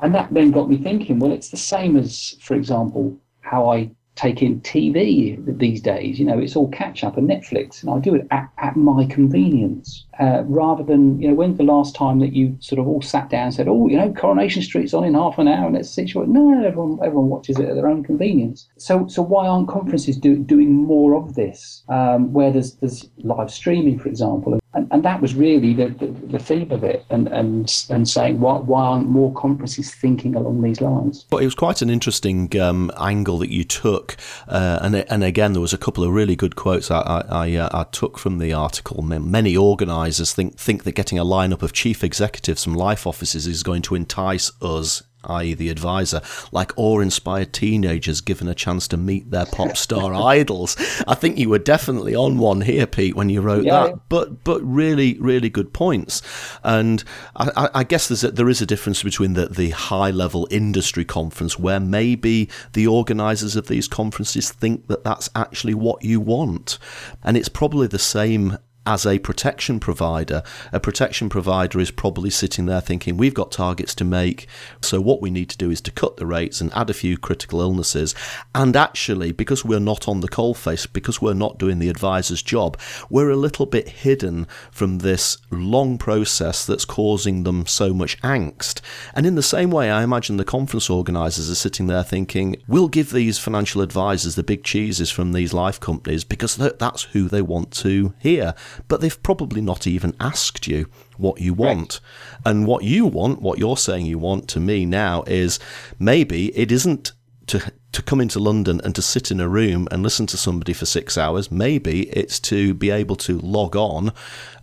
And 0.00 0.14
that 0.14 0.32
then 0.32 0.50
got 0.50 0.68
me 0.68 0.76
thinking, 0.76 1.18
well, 1.18 1.32
it's 1.32 1.50
the 1.50 1.56
same 1.56 1.96
as, 1.96 2.36
for 2.40 2.54
example, 2.54 3.18
how 3.40 3.70
I 3.70 3.90
taking 4.16 4.60
TV 4.62 5.36
these 5.58 5.80
days. 5.80 6.18
You 6.18 6.24
know, 6.24 6.38
it's 6.38 6.56
all 6.56 6.68
catch 6.70 7.04
up 7.04 7.16
and 7.16 7.28
Netflix, 7.28 7.82
and 7.82 7.90
I 7.90 7.98
do 7.98 8.14
it 8.14 8.26
at, 8.30 8.50
at 8.58 8.76
my 8.76 9.04
convenience 9.06 10.06
uh, 10.18 10.42
rather 10.46 10.82
than, 10.82 11.20
you 11.20 11.28
know, 11.28 11.34
when's 11.34 11.58
the 11.58 11.64
last 11.64 11.94
time 11.94 12.18
that 12.20 12.32
you 12.32 12.56
sort 12.60 12.78
of 12.78 12.88
all 12.88 13.02
sat 13.02 13.28
down 13.28 13.46
and 13.46 13.54
said, 13.54 13.68
oh, 13.68 13.88
you 13.88 13.96
know, 13.96 14.12
Coronation 14.12 14.62
Street's 14.62 14.94
on 14.94 15.04
in 15.04 15.14
half 15.14 15.38
an 15.38 15.48
hour 15.48 15.66
and 15.66 15.74
let's 15.74 15.90
situate. 15.90 16.28
No, 16.28 16.64
everyone, 16.64 16.98
everyone 17.04 17.28
watches 17.28 17.58
it 17.58 17.68
at 17.68 17.74
their 17.74 17.88
own 17.88 18.02
convenience. 18.02 18.68
So, 18.78 19.06
so 19.06 19.22
why 19.22 19.46
aren't 19.46 19.68
conferences 19.68 20.16
do, 20.16 20.36
doing 20.38 20.72
more 20.72 21.14
of 21.14 21.34
this 21.34 21.84
um, 21.88 22.32
where 22.32 22.50
there's, 22.50 22.74
there's 22.76 23.08
live 23.18 23.50
streaming, 23.50 23.98
for 23.98 24.08
example? 24.08 24.58
And, 24.76 24.86
and 24.90 25.02
that 25.04 25.22
was 25.22 25.34
really 25.34 25.72
the, 25.72 25.88
the, 25.88 26.06
the, 26.06 26.38
theme 26.38 26.70
of 26.70 26.84
it, 26.84 27.06
and, 27.08 27.28
and, 27.28 27.84
and 27.88 28.06
saying, 28.06 28.40
why, 28.40 28.58
why 28.58 28.82
aren't 28.82 29.08
more 29.08 29.32
conferences 29.32 29.94
thinking 29.94 30.34
along 30.34 30.60
these 30.60 30.82
lines? 30.82 31.24
But 31.30 31.38
it 31.38 31.46
was 31.46 31.54
quite 31.54 31.80
an 31.80 31.88
interesting 31.88 32.54
um, 32.60 32.92
angle 33.00 33.38
that 33.38 33.50
you 33.50 33.64
took. 33.64 34.18
Uh, 34.46 34.78
and, 34.82 34.96
and 34.96 35.24
again, 35.24 35.54
there 35.54 35.62
was 35.62 35.72
a 35.72 35.78
couple 35.78 36.04
of 36.04 36.10
really 36.10 36.36
good 36.36 36.56
quotes 36.56 36.90
I, 36.90 37.00
I, 37.00 37.20
I, 37.30 37.54
uh, 37.54 37.68
I 37.72 37.84
took 37.90 38.18
from 38.18 38.36
the 38.36 38.52
article. 38.52 39.02
Many 39.02 39.56
organisers 39.56 40.34
think, 40.34 40.58
think 40.58 40.84
that 40.84 40.92
getting 40.92 41.18
a 41.18 41.24
lineup 41.24 41.62
of 41.62 41.72
chief 41.72 42.04
executives 42.04 42.62
from 42.62 42.74
life 42.74 43.06
offices 43.06 43.46
is 43.46 43.62
going 43.62 43.80
to 43.82 43.94
entice 43.94 44.52
us 44.60 45.02
i.e., 45.28 45.54
the 45.54 45.68
advisor, 45.68 46.20
like 46.52 46.72
awe 46.76 47.00
inspired 47.00 47.52
teenagers 47.52 48.20
given 48.20 48.48
a 48.48 48.54
chance 48.54 48.88
to 48.88 48.96
meet 48.96 49.30
their 49.30 49.46
pop 49.46 49.76
star 49.76 50.14
idols. 50.36 50.76
I 51.06 51.14
think 51.14 51.38
you 51.38 51.48
were 51.48 51.58
definitely 51.58 52.14
on 52.14 52.38
one 52.38 52.60
here, 52.60 52.86
Pete, 52.86 53.16
when 53.16 53.28
you 53.28 53.40
wrote 53.40 53.64
yeah. 53.64 53.86
that. 53.86 54.08
But 54.08 54.44
but 54.44 54.62
really, 54.62 55.18
really 55.18 55.48
good 55.48 55.72
points. 55.72 56.22
And 56.62 57.02
I, 57.36 57.70
I 57.74 57.84
guess 57.84 58.08
there's 58.08 58.24
a, 58.24 58.30
there 58.30 58.48
is 58.48 58.60
a 58.60 58.66
difference 58.66 59.02
between 59.02 59.34
the, 59.34 59.46
the 59.46 59.70
high 59.70 60.10
level 60.10 60.46
industry 60.50 61.04
conference 61.04 61.58
where 61.58 61.80
maybe 61.80 62.48
the 62.72 62.86
organisers 62.86 63.56
of 63.56 63.68
these 63.68 63.88
conferences 63.88 64.50
think 64.50 64.86
that 64.88 65.04
that's 65.04 65.28
actually 65.34 65.74
what 65.74 66.04
you 66.04 66.20
want. 66.20 66.78
And 67.22 67.36
it's 67.36 67.48
probably 67.48 67.86
the 67.86 67.98
same 67.98 68.58
as 68.86 69.04
a 69.04 69.18
protection 69.18 69.80
provider, 69.80 70.42
a 70.72 70.80
protection 70.80 71.28
provider 71.28 71.80
is 71.80 71.90
probably 71.90 72.30
sitting 72.30 72.66
there 72.66 72.80
thinking, 72.80 73.16
we've 73.16 73.34
got 73.34 73.50
targets 73.50 73.94
to 73.96 74.04
make, 74.04 74.46
so 74.80 75.00
what 75.00 75.20
we 75.20 75.30
need 75.30 75.50
to 75.50 75.58
do 75.58 75.70
is 75.70 75.80
to 75.82 75.90
cut 75.90 76.16
the 76.16 76.26
rates 76.26 76.60
and 76.60 76.72
add 76.72 76.88
a 76.88 76.94
few 76.94 77.18
critical 77.18 77.60
illnesses. 77.60 78.14
And 78.54 78.76
actually, 78.76 79.32
because 79.32 79.64
we're 79.64 79.80
not 79.80 80.06
on 80.08 80.20
the 80.20 80.28
coalface, 80.28 80.86
because 80.90 81.20
we're 81.20 81.34
not 81.34 81.58
doing 81.58 81.80
the 81.80 81.88
advisor's 81.88 82.42
job, 82.42 82.78
we're 83.10 83.30
a 83.30 83.36
little 83.36 83.66
bit 83.66 83.88
hidden 83.88 84.46
from 84.70 84.98
this 84.98 85.38
long 85.50 85.98
process 85.98 86.64
that's 86.64 86.84
causing 86.84 87.42
them 87.42 87.66
so 87.66 87.92
much 87.92 88.20
angst. 88.22 88.80
And 89.14 89.26
in 89.26 89.34
the 89.34 89.42
same 89.42 89.70
way, 89.70 89.90
I 89.90 90.04
imagine 90.04 90.36
the 90.36 90.44
conference 90.44 90.88
organisers 90.88 91.50
are 91.50 91.56
sitting 91.56 91.88
there 91.88 92.04
thinking, 92.04 92.56
we'll 92.68 92.88
give 92.88 93.10
these 93.10 93.38
financial 93.38 93.82
advisors 93.82 94.36
the 94.36 94.42
big 94.44 94.62
cheeses 94.62 95.10
from 95.10 95.32
these 95.32 95.52
life 95.52 95.80
companies 95.80 96.22
because 96.22 96.56
that's 96.56 97.02
who 97.04 97.28
they 97.28 97.42
want 97.42 97.72
to 97.72 98.14
hear 98.18 98.54
but 98.88 99.00
they've 99.00 99.22
probably 99.22 99.60
not 99.60 99.86
even 99.86 100.14
asked 100.20 100.66
you 100.66 100.86
what 101.16 101.40
you 101.40 101.54
want. 101.54 102.00
Right. 102.44 102.52
And 102.52 102.66
what 102.66 102.84
you 102.84 103.06
want, 103.06 103.42
what 103.42 103.58
you're 103.58 103.76
saying 103.76 104.06
you 104.06 104.18
want 104.18 104.48
to 104.48 104.60
me 104.60 104.86
now 104.86 105.24
is 105.26 105.58
maybe 105.98 106.56
it 106.56 106.70
isn't 106.70 107.12
to 107.48 107.72
to 107.92 108.02
come 108.02 108.20
into 108.20 108.38
London 108.38 108.78
and 108.84 108.94
to 108.94 109.00
sit 109.00 109.30
in 109.30 109.40
a 109.40 109.48
room 109.48 109.88
and 109.90 110.02
listen 110.02 110.26
to 110.26 110.36
somebody 110.36 110.74
for 110.74 110.84
six 110.84 111.16
hours. 111.16 111.50
Maybe 111.50 112.10
it's 112.10 112.38
to 112.40 112.74
be 112.74 112.90
able 112.90 113.16
to 113.16 113.38
log 113.38 113.74
on 113.74 114.12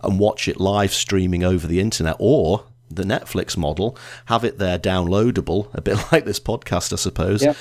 and 0.02 0.20
watch 0.20 0.46
it 0.46 0.60
live 0.60 0.92
streaming 0.92 1.42
over 1.42 1.66
the 1.66 1.80
internet 1.80 2.14
or 2.20 2.64
the 2.88 3.02
Netflix 3.02 3.56
model, 3.56 3.98
have 4.26 4.44
it 4.44 4.58
there 4.58 4.78
downloadable, 4.78 5.68
a 5.74 5.80
bit 5.80 5.98
like 6.12 6.24
this 6.24 6.38
podcast, 6.38 6.92
I 6.92 6.96
suppose, 6.96 7.42
yep. 7.42 7.56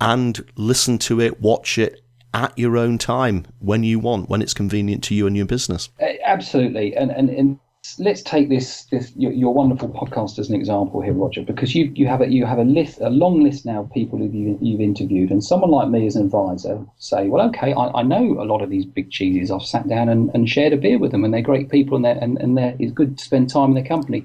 and 0.00 0.42
listen 0.56 0.96
to 1.00 1.20
it, 1.20 1.40
watch 1.40 1.76
it 1.76 2.00
at 2.34 2.56
your 2.58 2.76
own 2.76 2.98
time 2.98 3.46
when 3.58 3.82
you 3.82 3.98
want, 3.98 4.28
when 4.28 4.42
it's 4.42 4.54
convenient 4.54 5.02
to 5.04 5.14
you 5.14 5.26
and 5.26 5.36
your 5.36 5.46
business. 5.46 5.90
Absolutely. 6.24 6.96
And, 6.96 7.10
and, 7.10 7.28
and 7.30 7.58
let's 7.98 8.22
take 8.22 8.48
this, 8.48 8.84
this 8.84 9.12
your, 9.16 9.32
your, 9.32 9.52
wonderful 9.52 9.88
podcast 9.88 10.38
as 10.38 10.48
an 10.48 10.54
example 10.54 11.00
here, 11.00 11.12
Roger, 11.12 11.42
because 11.42 11.74
you, 11.74 11.92
you 11.94 12.06
have 12.06 12.20
a, 12.20 12.28
you 12.28 12.46
have 12.46 12.58
a 12.58 12.64
list, 12.64 13.00
a 13.00 13.10
long 13.10 13.42
list 13.42 13.66
now 13.66 13.80
of 13.80 13.92
people 13.92 14.18
who 14.18 14.26
you, 14.26 14.58
you've 14.60 14.80
interviewed. 14.80 15.30
And 15.30 15.42
someone 15.42 15.70
like 15.70 15.88
me 15.88 16.06
as 16.06 16.16
an 16.16 16.26
advisor 16.26 16.84
say, 16.98 17.28
well, 17.28 17.46
okay, 17.48 17.72
I, 17.72 17.88
I 17.88 18.02
know 18.02 18.40
a 18.40 18.44
lot 18.44 18.62
of 18.62 18.70
these 18.70 18.86
big 18.86 19.10
cheeses. 19.10 19.50
I've 19.50 19.62
sat 19.62 19.88
down 19.88 20.08
and, 20.08 20.30
and 20.32 20.48
shared 20.48 20.72
a 20.72 20.76
beer 20.76 20.98
with 20.98 21.10
them 21.10 21.24
and 21.24 21.34
they're 21.34 21.42
great 21.42 21.70
people 21.70 21.96
and, 21.96 22.04
they're, 22.04 22.18
and, 22.18 22.38
and 22.38 22.56
they're, 22.56 22.76
it's 22.78 22.92
good 22.92 23.18
to 23.18 23.24
spend 23.24 23.50
time 23.50 23.70
in 23.70 23.74
their 23.74 23.84
company. 23.84 24.24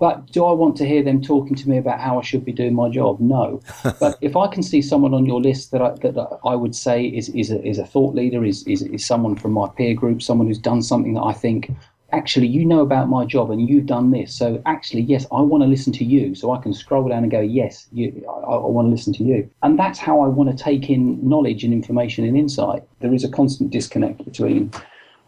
But 0.00 0.26
do 0.32 0.44
I 0.44 0.52
want 0.52 0.76
to 0.76 0.86
hear 0.86 1.02
them 1.02 1.22
talking 1.22 1.54
to 1.54 1.68
me 1.68 1.78
about 1.78 2.00
how 2.00 2.18
I 2.18 2.22
should 2.22 2.44
be 2.44 2.52
doing 2.52 2.74
my 2.74 2.88
job? 2.88 3.20
No. 3.20 3.60
but 4.00 4.18
if 4.20 4.36
I 4.36 4.48
can 4.48 4.62
see 4.62 4.82
someone 4.82 5.14
on 5.14 5.24
your 5.24 5.40
list 5.40 5.70
that 5.70 5.82
I, 5.82 5.90
that 5.90 6.38
I 6.44 6.54
would 6.54 6.74
say 6.74 7.04
is, 7.04 7.28
is, 7.30 7.50
a, 7.50 7.64
is 7.64 7.78
a 7.78 7.86
thought 7.86 8.14
leader, 8.14 8.44
is, 8.44 8.66
is, 8.66 8.82
is 8.82 9.06
someone 9.06 9.36
from 9.36 9.52
my 9.52 9.68
peer 9.68 9.94
group, 9.94 10.20
someone 10.20 10.48
who's 10.48 10.58
done 10.58 10.82
something 10.82 11.14
that 11.14 11.22
I 11.22 11.32
think, 11.32 11.70
actually, 12.12 12.48
you 12.48 12.64
know 12.64 12.80
about 12.80 13.08
my 13.08 13.24
job 13.24 13.50
and 13.50 13.68
you've 13.68 13.86
done 13.86 14.10
this. 14.10 14.34
So 14.34 14.60
actually, 14.66 15.02
yes, 15.02 15.26
I 15.32 15.40
want 15.40 15.62
to 15.62 15.68
listen 15.68 15.92
to 15.94 16.04
you. 16.04 16.34
So 16.34 16.50
I 16.52 16.60
can 16.60 16.72
scroll 16.72 17.08
down 17.08 17.22
and 17.22 17.30
go, 17.30 17.40
yes, 17.40 17.86
you, 17.92 18.24
I, 18.28 18.52
I 18.52 18.66
want 18.66 18.86
to 18.86 18.90
listen 18.90 19.12
to 19.14 19.24
you. 19.24 19.48
And 19.62 19.78
that's 19.78 19.98
how 19.98 20.20
I 20.20 20.28
want 20.28 20.56
to 20.56 20.64
take 20.64 20.90
in 20.90 21.26
knowledge 21.26 21.64
and 21.64 21.72
information 21.72 22.24
and 22.24 22.36
insight. 22.36 22.82
There 23.00 23.14
is 23.14 23.24
a 23.24 23.28
constant 23.28 23.70
disconnect 23.70 24.24
between 24.24 24.72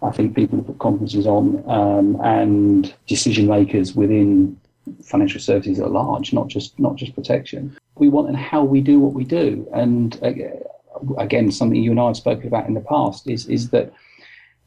I 0.02 0.10
think 0.10 0.36
people 0.36 0.62
put 0.62 0.78
conferences 0.78 1.26
on 1.26 1.64
um, 1.68 2.20
and 2.22 2.94
decision 3.06 3.46
makers 3.46 3.94
within 3.94 4.58
financial 5.02 5.40
services 5.40 5.80
at 5.80 5.90
large, 5.90 6.32
not 6.32 6.48
just 6.48 6.78
not 6.78 6.96
just 6.96 7.14
protection. 7.14 7.76
We 7.96 8.08
want 8.08 8.28
and 8.28 8.36
how 8.36 8.62
we 8.62 8.80
do 8.80 9.00
what 9.00 9.14
we 9.14 9.24
do, 9.24 9.66
and 9.72 10.18
uh, 10.22 10.32
again, 11.18 11.50
something 11.50 11.82
you 11.82 11.90
and 11.90 12.00
I 12.00 12.06
have 12.06 12.16
spoken 12.16 12.46
about 12.46 12.68
in 12.68 12.74
the 12.74 12.80
past 12.80 13.28
is 13.28 13.46
is 13.46 13.70
that 13.70 13.92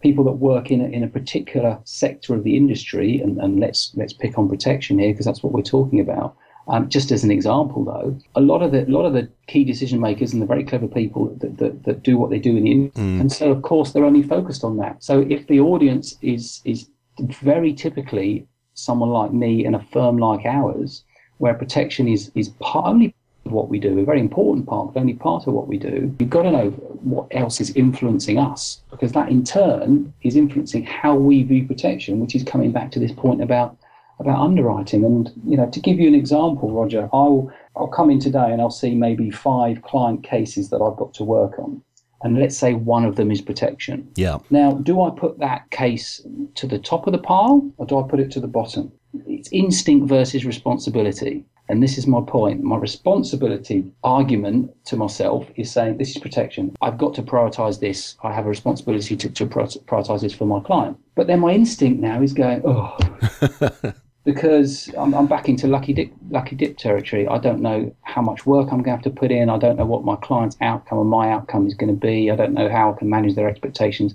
people 0.01 0.23
that 0.23 0.33
work 0.33 0.71
in 0.71 0.81
a, 0.81 0.85
in 0.85 1.03
a 1.03 1.07
particular 1.07 1.77
sector 1.83 2.33
of 2.33 2.43
the 2.43 2.55
industry, 2.55 3.21
and, 3.21 3.37
and 3.39 3.59
let's 3.59 3.91
let's 3.95 4.13
pick 4.13 4.37
on 4.37 4.49
protection 4.49 4.99
here 4.99 5.11
because 5.11 5.25
that's 5.25 5.43
what 5.43 5.53
we're 5.53 5.61
talking 5.61 5.99
about. 5.99 6.35
Um, 6.69 6.87
just 6.87 7.11
as 7.11 7.23
an 7.23 7.31
example, 7.31 7.83
though, 7.83 8.15
a 8.35 8.41
lot 8.41 8.61
of 8.61 8.71
the 8.71 8.85
a 8.85 8.91
lot 8.97 9.05
of 9.05 9.13
the 9.13 9.27
key 9.47 9.63
decision 9.63 9.99
makers 9.99 10.33
and 10.33 10.41
the 10.41 10.45
very 10.45 10.63
clever 10.63 10.87
people 10.87 11.35
that, 11.41 11.57
that, 11.57 11.83
that 11.85 12.03
do 12.03 12.17
what 12.19 12.29
they 12.29 12.37
do 12.37 12.55
in 12.55 12.63
the 12.63 12.71
industry, 12.71 13.03
mm. 13.03 13.19
and 13.21 13.31
so 13.31 13.51
of 13.51 13.63
course 13.63 13.91
they're 13.91 14.05
only 14.05 14.21
focused 14.21 14.63
on 14.63 14.77
that. 14.77 15.03
So 15.03 15.25
if 15.29 15.47
the 15.47 15.59
audience 15.59 16.15
is 16.21 16.61
is 16.65 16.87
very 17.41 17.73
typically 17.73 18.47
someone 18.75 19.09
like 19.09 19.33
me 19.33 19.65
and 19.65 19.75
a 19.75 19.83
firm 19.91 20.19
like 20.19 20.45
ours, 20.45 21.03
where 21.39 21.55
protection 21.55 22.07
is 22.07 22.31
is 22.35 22.49
part, 22.59 22.85
only 22.85 23.15
what 23.45 23.67
we 23.69 23.79
do, 23.79 23.97
a 23.97 24.05
very 24.05 24.19
important 24.19 24.67
part, 24.67 24.93
but 24.93 24.99
only 24.99 25.15
part 25.15 25.47
of 25.47 25.53
what 25.53 25.67
we 25.67 25.77
do, 25.77 26.15
you've 26.19 26.29
got 26.29 26.43
to 26.43 26.51
know 26.51 26.69
what 27.01 27.27
else 27.31 27.59
is 27.59 27.71
influencing 27.75 28.37
us, 28.37 28.81
because 28.91 29.11
that 29.13 29.29
in 29.29 29.43
turn 29.43 30.13
is 30.21 30.35
influencing 30.35 30.85
how 30.85 31.15
we 31.15 31.41
view 31.41 31.65
protection, 31.65 32.19
which 32.19 32.35
is 32.35 32.43
coming 32.43 32.71
back 32.71 32.91
to 32.91 32.99
this 32.99 33.11
point 33.11 33.41
about 33.41 33.75
about 34.19 34.39
underwriting. 34.39 35.03
And 35.03 35.31
you 35.45 35.57
know, 35.57 35.69
to 35.69 35.79
give 35.79 35.99
you 35.99 36.07
an 36.07 36.15
example, 36.15 36.71
Roger, 36.71 37.09
I'll 37.13 37.51
I'll 37.75 37.87
come 37.87 38.09
in 38.09 38.19
today 38.19 38.51
and 38.51 38.61
I'll 38.61 38.69
see 38.69 38.95
maybe 38.95 39.31
five 39.31 39.81
client 39.81 40.23
cases 40.23 40.69
that 40.69 40.81
I've 40.81 40.97
got 40.97 41.13
to 41.15 41.23
work 41.23 41.57
on. 41.59 41.81
And 42.21 42.37
let's 42.37 42.57
say 42.57 42.73
one 42.73 43.05
of 43.05 43.15
them 43.15 43.31
is 43.31 43.41
protection. 43.41 44.11
Yeah. 44.15 44.39
Now, 44.49 44.73
do 44.73 45.01
I 45.01 45.09
put 45.09 45.39
that 45.39 45.69
case 45.71 46.21
to 46.55 46.67
the 46.67 46.79
top 46.79 47.07
of 47.07 47.13
the 47.13 47.19
pile 47.19 47.71
or 47.77 47.85
do 47.85 47.97
I 47.97 48.07
put 48.07 48.19
it 48.19 48.29
to 48.31 48.41
the 48.41 48.47
bottom? 48.47 48.91
It's 49.25 49.49
instinct 49.53 50.09
versus 50.09 50.45
responsibility. 50.45 51.45
And 51.69 51.83
this 51.83 51.99
is 51.99 52.07
my 52.07 52.19
point. 52.21 52.63
My 52.63 52.77
responsibility 52.77 53.91
argument 54.03 54.71
to 54.85 54.97
myself 54.97 55.47
is 55.55 55.71
saying 55.71 55.97
this 55.97 56.15
is 56.15 56.17
protection. 56.17 56.75
I've 56.81 56.97
got 56.97 57.13
to 57.13 57.21
prioritize 57.21 57.79
this. 57.79 58.15
I 58.23 58.33
have 58.33 58.47
a 58.47 58.49
responsibility 58.49 59.15
to, 59.15 59.29
to 59.29 59.45
prioritize 59.45 60.21
this 60.21 60.33
for 60.33 60.45
my 60.45 60.59
client. 60.61 60.97
But 61.15 61.27
then 61.27 61.39
my 61.39 61.53
instinct 61.53 62.01
now 62.01 62.21
is 62.23 62.33
going, 62.33 62.63
oh, 62.65 62.97
because 64.31 64.93
I'm, 64.95 65.15
I'm 65.15 65.25
back 65.25 65.49
into 65.49 65.65
lucky 65.65 65.91
dip, 65.91 66.13
lucky 66.29 66.55
dip 66.55 66.77
territory. 66.77 67.27
I 67.27 67.39
don't 67.39 67.61
know 67.61 67.91
how 68.03 68.21
much 68.21 68.45
work 68.45 68.65
I'm 68.65 68.83
going 68.83 68.83
to 68.83 68.91
have 68.91 69.01
to 69.01 69.09
put 69.09 69.31
in. 69.31 69.49
I 69.49 69.57
don't 69.57 69.75
know 69.75 69.87
what 69.87 70.05
my 70.05 70.15
client's 70.17 70.55
outcome 70.61 70.99
and 70.99 71.09
my 71.09 71.31
outcome 71.31 71.65
is 71.65 71.73
going 71.73 71.89
to 71.89 71.99
be. 71.99 72.29
I 72.29 72.35
don't 72.35 72.53
know 72.53 72.69
how 72.69 72.93
I 72.93 72.99
can 72.99 73.09
manage 73.09 73.33
their 73.33 73.49
expectations 73.49 74.13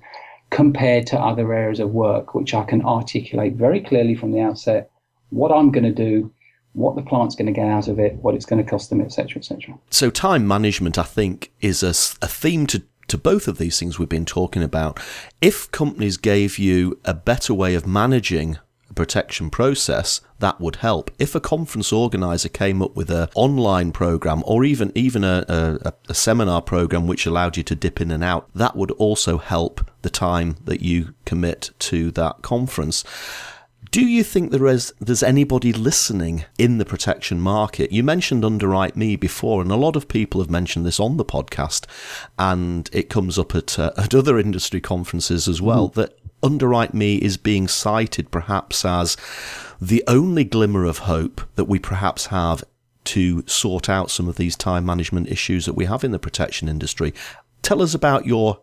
compared 0.50 1.04
to 1.08 1.18
other 1.18 1.52
areas 1.52 1.80
of 1.80 1.90
work, 1.90 2.32
which 2.32 2.54
I 2.54 2.62
can 2.62 2.84
articulate 2.84 3.54
very 3.54 3.80
clearly 3.80 4.14
from 4.14 4.30
the 4.30 4.40
outset 4.40 4.88
what 5.30 5.50
I'm 5.50 5.72
going 5.72 5.82
to 5.82 5.90
do, 5.90 6.32
what 6.74 6.94
the 6.94 7.02
client's 7.02 7.34
going 7.34 7.46
to 7.46 7.52
get 7.52 7.66
out 7.66 7.88
of 7.88 7.98
it, 7.98 8.14
what 8.14 8.36
it's 8.36 8.46
going 8.46 8.64
to 8.64 8.70
cost 8.70 8.90
them, 8.90 9.00
etc., 9.00 9.38
etc. 9.38 9.76
So, 9.90 10.10
time 10.10 10.46
management, 10.46 10.96
I 10.96 11.02
think, 11.02 11.50
is 11.60 11.82
a, 11.82 11.90
a 12.24 12.28
theme 12.28 12.68
to 12.68 12.84
to 13.08 13.18
both 13.18 13.48
of 13.48 13.58
these 13.58 13.78
things 13.80 13.98
we've 13.98 14.08
been 14.08 14.24
talking 14.24 14.62
about. 14.62 14.98
If 15.40 15.70
companies 15.72 16.16
gave 16.16 16.56
you 16.58 17.00
a 17.04 17.12
better 17.12 17.52
way 17.52 17.74
of 17.74 17.86
managing 17.86 18.58
protection 18.94 19.50
process, 19.50 20.20
that 20.38 20.60
would 20.60 20.76
help. 20.76 21.10
If 21.18 21.34
a 21.34 21.40
conference 21.40 21.92
organizer 21.92 22.48
came 22.48 22.82
up 22.82 22.96
with 22.96 23.10
an 23.10 23.28
online 23.34 23.92
program 23.92 24.42
or 24.46 24.64
even 24.64 24.92
even 24.94 25.24
a, 25.24 25.44
a, 25.48 25.92
a, 26.08 26.14
seminar 26.14 26.62
program 26.62 27.06
which 27.06 27.26
allowed 27.26 27.56
you 27.56 27.62
to 27.64 27.74
dip 27.74 28.00
in 28.00 28.10
and 28.10 28.24
out, 28.24 28.48
that 28.54 28.76
would 28.76 28.90
also 28.92 29.38
help 29.38 29.90
the 30.02 30.10
time 30.10 30.56
that 30.64 30.82
you 30.82 31.14
commit 31.24 31.70
to 31.78 32.10
that 32.12 32.42
conference. 32.42 33.04
Do 33.90 34.04
you 34.04 34.24
think 34.24 34.50
there 34.50 34.66
is 34.66 34.92
there's 34.98 35.22
anybody 35.22 35.72
listening 35.72 36.44
in 36.58 36.78
the 36.78 36.84
protection 36.84 37.40
market? 37.40 37.92
You 37.92 38.02
mentioned 38.02 38.42
UnderwriteMe 38.42 39.20
before, 39.20 39.62
and 39.62 39.70
a 39.70 39.76
lot 39.76 39.94
of 39.94 40.08
people 40.08 40.40
have 40.40 40.50
mentioned 40.50 40.84
this 40.84 40.98
on 40.98 41.16
the 41.16 41.24
podcast, 41.24 41.86
and 42.36 42.90
it 42.92 43.08
comes 43.08 43.38
up 43.38 43.54
at 43.54 43.78
uh, 43.78 43.92
at 43.96 44.12
other 44.12 44.36
industry 44.36 44.80
conferences 44.80 45.46
as 45.46 45.62
well. 45.62 45.90
Mm. 45.90 45.94
That 45.94 46.18
UnderwriteMe 46.44 47.18
is 47.18 47.38
being 47.38 47.66
cited 47.66 48.30
perhaps 48.30 48.84
as 48.84 49.16
the 49.80 50.04
only 50.06 50.44
glimmer 50.44 50.84
of 50.84 50.98
hope 50.98 51.40
that 51.54 51.64
we 51.64 51.78
perhaps 51.78 52.26
have 52.26 52.62
to 53.04 53.42
sort 53.46 53.88
out 53.88 54.10
some 54.10 54.28
of 54.28 54.36
these 54.36 54.54
time 54.54 54.84
management 54.84 55.28
issues 55.28 55.64
that 55.66 55.74
we 55.74 55.86
have 55.86 56.04
in 56.04 56.10
the 56.10 56.18
protection 56.18 56.68
industry. 56.68 57.14
Tell 57.62 57.82
us 57.82 57.94
about 57.94 58.26
your 58.26 58.60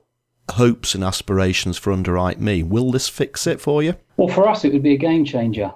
hopes 0.52 0.94
and 0.94 1.04
aspirations 1.04 1.78
for 1.78 1.92
UnderwriteMe. 1.92 2.68
Will 2.68 2.92
this 2.92 3.10
fix 3.10 3.48
it 3.48 3.60
for 3.60 3.82
you? 3.82 3.96
Well, 4.18 4.28
for 4.28 4.48
us, 4.48 4.64
it 4.64 4.74
would 4.74 4.84
be 4.84 4.94
a 4.94 4.98
game 4.98 5.26
changer. 5.26 5.72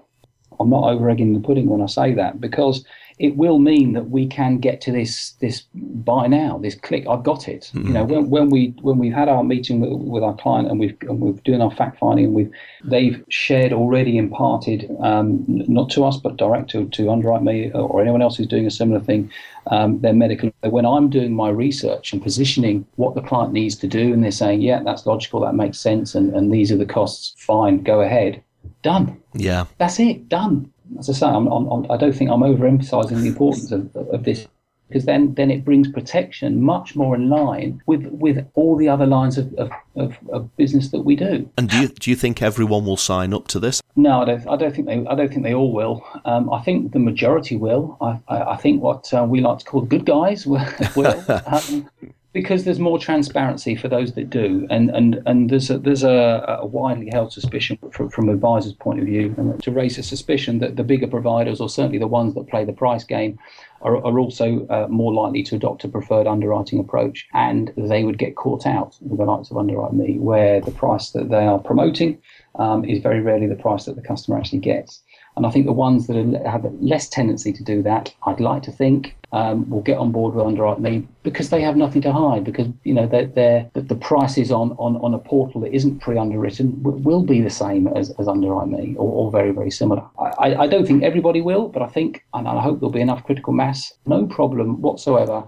I'm 0.60 0.69
not 0.69 0.84
over 0.84 1.10
egging 1.10 1.34
the 1.34 1.39
pudding 1.39 1.67
when 1.67 1.82
I 1.82 1.88
say 1.88 2.13
that 2.13 2.39
because 2.39 2.86
it 3.17 3.38
will 3.38 3.60
mean 3.60 3.93
that 3.93 4.10
we 4.10 4.28
can 4.28 4.58
get 4.58 4.82
to 4.82 4.91
this 4.91 5.32
this 5.39 5.63
buy 5.73 6.28
now, 6.28 6.58
this 6.58 6.75
click. 6.75 7.06
I've 7.10 7.23
got 7.23 7.47
it. 7.47 7.71
Mm-hmm. 7.73 7.88
You 7.88 7.93
know, 7.93 8.04
when, 8.04 8.30
when 8.30 8.49
we 8.49 8.73
when 8.82 8.97
we've 8.97 9.13
had 9.13 9.30
our 9.30 9.43
meeting 9.43 9.80
with, 9.80 9.93
with 9.93 10.23
our 10.23 10.36
client 10.36 10.69
and 10.69 10.80
we've 10.80 10.97
and 11.01 11.21
we've 11.21 11.41
doing 11.43 11.62
our 11.62 11.71
fact 11.71 11.99
finding 11.99 12.25
and 12.25 12.34
we've 12.34 12.51
they've 12.84 13.23
shared 13.30 13.71
already 13.71 14.17
imparted 14.17 14.89
um, 15.01 15.45
not 15.47 15.89
to 15.91 16.04
us 16.04 16.17
but 16.17 16.38
direct 16.38 16.69
to, 16.71 16.89
to 16.89 17.04
UnderwriteMe 17.04 17.73
or 17.73 18.01
anyone 18.01 18.21
else 18.21 18.38
who's 18.38 18.47
doing 18.47 18.65
a 18.65 18.71
similar 18.71 18.99
thing 18.99 19.32
um, 19.67 19.99
their 20.01 20.13
medical. 20.13 20.51
When 20.62 20.86
I'm 20.86 21.10
doing 21.10 21.34
my 21.34 21.49
research 21.49 22.12
and 22.12 22.21
positioning 22.21 22.86
what 22.95 23.15
the 23.15 23.21
client 23.21 23.54
needs 23.54 23.75
to 23.78 23.88
do, 23.88 24.13
and 24.13 24.23
they're 24.23 24.32
saying, 24.32 24.62
yeah, 24.62 24.84
that's 24.84 25.06
logical, 25.06 25.39
that 25.41 25.56
makes 25.56 25.80
sense, 25.80 26.15
and, 26.15 26.36
and 26.36 26.51
these 26.51 26.71
are 26.71 26.78
the 26.78 26.86
costs, 26.86 27.34
fine, 27.38 27.82
go 27.82 28.01
ahead. 28.01 28.43
Done. 28.82 29.19
Yeah. 29.34 29.65
That's 29.78 29.99
it, 29.99 30.30
done 30.30 30.71
as 31.00 31.10
I 31.10 31.13
say, 31.13 31.26
I'm, 31.28 31.48
I'm, 31.48 31.91
I 31.91 31.98
do 31.98 32.08
not 32.08 32.15
think 32.15 32.30
I'm 32.30 32.41
overemphasizing 32.41 33.21
the 33.21 33.28
importance 33.28 33.71
of, 33.71 33.95
of 33.95 34.24
this 34.24 34.48
because 34.88 35.06
then, 35.06 35.34
then 35.34 35.50
it 35.50 35.65
brings 35.65 35.88
protection 35.88 36.62
much 36.62 36.95
more 36.95 37.15
in 37.15 37.28
line 37.28 37.82
with, 37.88 38.06
with 38.06 38.45
all 38.54 38.76
the 38.78 38.88
other 38.88 39.08
lines 39.08 39.38
of, 39.38 39.54
of, 39.56 39.71
of, 39.95 40.17
of 40.32 40.56
business 40.58 40.89
that 40.89 41.02
we 41.02 41.15
do. 41.15 41.50
And 41.58 41.69
do 41.69 41.80
you, 41.80 41.88
do 41.88 42.10
you 42.12 42.15
think 42.15 42.41
everyone 42.41 42.86
will 42.86 42.98
sign 42.98 43.34
up 43.34 43.48
to 43.50 43.60
this? 43.60 43.82
No, 43.95 44.21
I 44.21 44.26
don't. 44.26 44.48
I 44.48 44.56
don't 44.58 44.76
think 44.76 44.88
they. 44.88 45.06
I 45.08 45.15
don't 45.15 45.30
think 45.30 45.43
they 45.43 45.54
all 45.54 45.71
will. 45.71 46.06
Um, 46.26 46.52
I 46.52 46.62
think 46.62 46.91
the 46.91 47.00
majority 47.00 47.56
will. 47.56 47.98
I, 48.02 48.19
I, 48.28 48.52
I 48.52 48.58
think 48.58 48.84
what 48.84 49.12
uh, 49.13 49.24
we 49.24 49.39
like 49.39 49.60
to 49.60 49.65
call 49.65 49.82
the 49.82 49.88
good 49.88 50.06
guys 50.06 50.45
will. 50.45 50.67
will. 50.98 51.24
Um, 51.30 51.89
because 52.36 52.65
there's 52.65 52.80
more 52.80 53.00
transparency 53.00 53.78
for 53.78 53.88
those 53.88 54.12
that 54.12 54.30
do, 54.30 54.67
and 54.69 54.89
and 54.89 55.21
and 55.26 55.50
there's 55.50 55.69
a, 55.69 55.80
there's 55.80 56.04
a, 56.04 56.58
a 56.60 56.65
widely 56.65 57.10
held 57.10 57.32
suspicion 57.32 57.80
from, 57.93 58.10
from 58.10 58.28
advisors' 58.28 58.74
point 58.74 59.00
of 59.00 59.06
view, 59.06 59.34
and 59.38 59.63
to 59.63 59.71
raise 59.71 59.98
a 59.98 60.04
suspicion 60.04 60.60
that 60.60 60.76
the 60.76 60.84
bigger 60.84 61.08
providers, 61.08 61.62
or 61.62 61.69
certainly 61.69 61.98
the 61.98 62.08
ones 62.08 62.36
that 62.36 62.50
play 62.50 62.65
the 62.65 62.74
price 62.74 63.06
game, 63.06 63.39
are, 63.84 63.95
are 64.06 64.19
also 64.19 64.67
uh, 64.67 64.86
more 64.89 65.13
likely 65.13 65.43
to 65.43 65.56
adopt 65.56 65.86
a 65.86 65.88
preferred 65.88 66.28
underwriting 66.28 66.78
approach, 66.78 67.26
and 67.34 67.71
they 67.78 68.04
would 68.04 68.17
get 68.17 68.36
caught 68.36 68.65
out 68.65 68.98
with 69.00 69.17
the 69.17 69.24
likes 69.24 69.50
of 69.50 69.56
UnderwriteMe, 69.56 70.19
where 70.19 70.60
the 70.60 70.71
price 70.71 71.12
that 71.12 71.30
they 71.30 71.45
are 71.45 71.60
promoting 71.60 72.17
um, 72.60 72.84
is 72.84 73.00
very 73.00 73.21
rarely 73.21 73.48
the 73.48 73.56
price 73.56 73.86
that 73.86 73.95
the 73.95 74.02
customer 74.02 74.38
actually 74.38 74.60
gets. 74.60 75.02
And 75.38 75.45
I 75.45 75.52
think 75.52 75.65
the 75.65 75.74
ones 75.74 76.08
that 76.08 76.15
have 76.45 76.65
less 76.80 77.10
tendency 77.10 77.52
to 77.52 77.63
do 77.63 77.82
that, 77.84 78.13
I'd 78.26 78.39
like 78.39 78.63
to 78.63 78.71
think, 78.71 79.15
um, 79.34 79.69
will 79.69 79.82
get 79.82 79.98
on 79.98 80.13
board 80.13 80.34
with 80.34 80.45
UnderwriteMe 80.45 81.06
because 81.24 81.50
they 81.50 81.62
have 81.62 81.76
nothing 81.76 82.02
to 82.04 82.13
hide. 82.13 82.45
Because 82.45 82.67
you 82.84 82.93
know 82.93 83.06
they're, 83.06 83.26
they're, 83.26 83.69
the 83.74 83.95
prices 83.95 84.50
on, 84.50 84.71
on, 84.74 84.95
on 84.98 85.13
a 85.13 85.19
portal 85.19 85.60
that 85.62 85.74
isn't 85.74 86.00
pre-underwritten 86.00 86.82
will 86.82 87.24
be 87.24 87.41
the 87.41 87.50
same 87.50 87.88
as, 87.88 88.12
as 88.12 88.28
UnderwriteMe 88.28 88.95
or, 88.95 89.12
or 89.12 89.32
very 89.32 89.52
very 89.52 89.71
similar. 89.71 90.04
I, 90.19 90.56
I 90.56 90.67
don't 90.67 90.88
think 90.88 91.04
everybody 91.04 91.41
will, 91.41 91.67
but 91.67 91.82
I 91.82 91.88
think 91.88 92.24
and 92.34 92.48
I 92.48 92.62
hope 92.62 92.80
there'll 92.80 92.91
be 92.91 93.02
enough 93.02 93.26
critical 93.26 93.52
mass, 93.52 93.93
no 94.06 94.26
problem 94.26 94.82
whatsoever, 94.82 95.43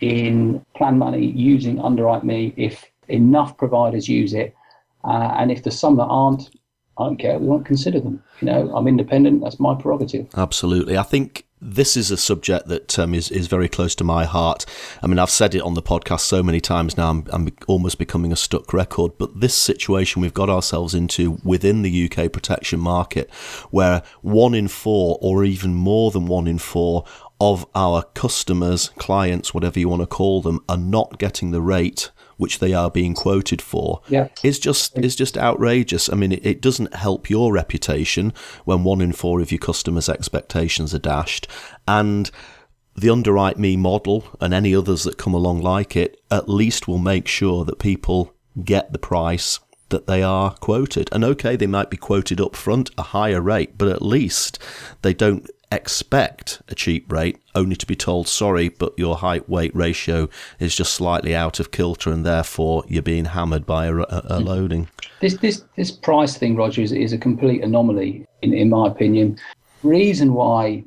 in 0.00 0.64
plan 0.74 0.96
money 0.98 1.26
using 1.26 1.76
UnderwriteMe 1.76 2.54
if 2.56 2.90
enough 3.08 3.56
providers 3.58 4.08
use 4.08 4.32
it, 4.32 4.54
uh, 5.04 5.34
and 5.36 5.52
if 5.52 5.62
there's 5.62 5.78
some 5.78 5.96
that 5.96 6.04
aren't, 6.04 6.55
I 6.98 7.04
don't 7.04 7.16
care. 7.16 7.38
We 7.38 7.46
won't 7.46 7.66
consider 7.66 8.00
them. 8.00 8.22
You 8.40 8.46
know, 8.46 8.74
I'm 8.74 8.88
independent. 8.88 9.42
That's 9.42 9.60
my 9.60 9.74
prerogative. 9.74 10.28
Absolutely. 10.34 10.96
I 10.96 11.02
think 11.02 11.46
this 11.60 11.96
is 11.96 12.10
a 12.10 12.16
subject 12.16 12.68
that 12.68 12.98
um, 12.98 13.14
is 13.14 13.30
is 13.30 13.46
very 13.46 13.68
close 13.68 13.94
to 13.96 14.04
my 14.04 14.24
heart. 14.24 14.66
I 15.02 15.06
mean, 15.06 15.18
I've 15.18 15.30
said 15.30 15.54
it 15.54 15.62
on 15.62 15.74
the 15.74 15.82
podcast 15.82 16.20
so 16.20 16.42
many 16.42 16.60
times 16.60 16.96
now. 16.96 17.10
I'm, 17.10 17.26
I'm 17.30 17.48
almost 17.66 17.98
becoming 17.98 18.32
a 18.32 18.36
stuck 18.36 18.72
record. 18.72 19.12
But 19.18 19.40
this 19.40 19.54
situation 19.54 20.22
we've 20.22 20.34
got 20.34 20.50
ourselves 20.50 20.94
into 20.94 21.38
within 21.44 21.82
the 21.82 22.10
UK 22.10 22.32
protection 22.32 22.80
market, 22.80 23.30
where 23.70 24.02
one 24.22 24.54
in 24.54 24.68
four, 24.68 25.18
or 25.20 25.44
even 25.44 25.74
more 25.74 26.10
than 26.10 26.26
one 26.26 26.46
in 26.46 26.58
four, 26.58 27.04
of 27.40 27.66
our 27.74 28.02
customers, 28.14 28.90
clients, 28.96 29.52
whatever 29.52 29.78
you 29.78 29.88
want 29.88 30.02
to 30.02 30.06
call 30.06 30.40
them, 30.40 30.64
are 30.68 30.78
not 30.78 31.18
getting 31.18 31.50
the 31.50 31.60
rate 31.60 32.10
which 32.36 32.58
they 32.58 32.72
are 32.72 32.90
being 32.90 33.14
quoted 33.14 33.62
for 33.62 34.02
yeah. 34.08 34.28
is 34.42 34.58
just 34.58 34.98
is 34.98 35.16
just 35.16 35.38
outrageous. 35.38 36.08
I 36.08 36.14
mean, 36.14 36.32
it, 36.32 36.44
it, 36.44 36.60
doesn't 36.60 36.94
help 36.94 37.30
your 37.30 37.52
reputation 37.52 38.32
when 38.64 38.84
one 38.84 39.00
in 39.00 39.12
four 39.12 39.40
of 39.40 39.50
your 39.50 39.58
customers' 39.58 40.08
expectations 40.08 40.94
are 40.94 40.98
dashed, 40.98 41.48
and 41.86 42.30
the 42.94 43.08
UnderwriteMe 43.08 43.78
model 43.78 44.24
and 44.40 44.54
any 44.54 44.74
others 44.74 45.04
that 45.04 45.18
come 45.18 45.34
along 45.34 45.60
like 45.60 45.96
it 45.96 46.20
at 46.30 46.48
least 46.48 46.88
will 46.88 46.98
make 46.98 47.28
sure 47.28 47.64
that 47.64 47.78
people 47.78 48.32
get 48.64 48.92
the 48.92 48.98
price 48.98 49.60
that 49.90 50.06
they 50.06 50.22
are 50.22 50.54
quoted. 50.56 51.08
And 51.12 51.22
okay, 51.24 51.56
they 51.56 51.66
might 51.66 51.90
be 51.90 51.96
quoted 51.96 52.40
up 52.40 52.56
front 52.56 52.90
a 52.98 53.02
higher 53.02 53.40
rate, 53.40 53.78
but 53.78 53.88
at 53.88 54.02
least 54.02 54.58
they 55.02 55.14
don't 55.14 55.48
expect 55.72 56.62
a 56.68 56.74
cheap 56.74 57.10
rate 57.10 57.38
only 57.54 57.74
to 57.74 57.86
be 57.86 57.96
told 57.96 58.28
sorry 58.28 58.68
but 58.68 58.96
your 58.96 59.16
height 59.16 59.48
weight 59.48 59.74
ratio 59.74 60.28
is 60.60 60.76
just 60.76 60.94
slightly 60.94 61.34
out 61.34 61.58
of 61.58 61.72
kilter 61.72 62.10
and 62.10 62.24
therefore 62.24 62.84
you're 62.86 63.02
being 63.02 63.24
hammered 63.24 63.66
by 63.66 63.86
a, 63.86 63.94
a, 63.96 64.22
a 64.26 64.40
loading 64.40 64.88
this 65.20 65.36
this 65.38 65.64
this 65.76 65.90
price 65.90 66.36
thing 66.36 66.54
roger 66.54 66.82
is, 66.82 66.92
is 66.92 67.12
a 67.12 67.18
complete 67.18 67.64
anomaly 67.64 68.24
in, 68.42 68.52
in 68.54 68.70
my 68.70 68.86
opinion 68.86 69.36
reason 69.82 70.34
why 70.34 70.84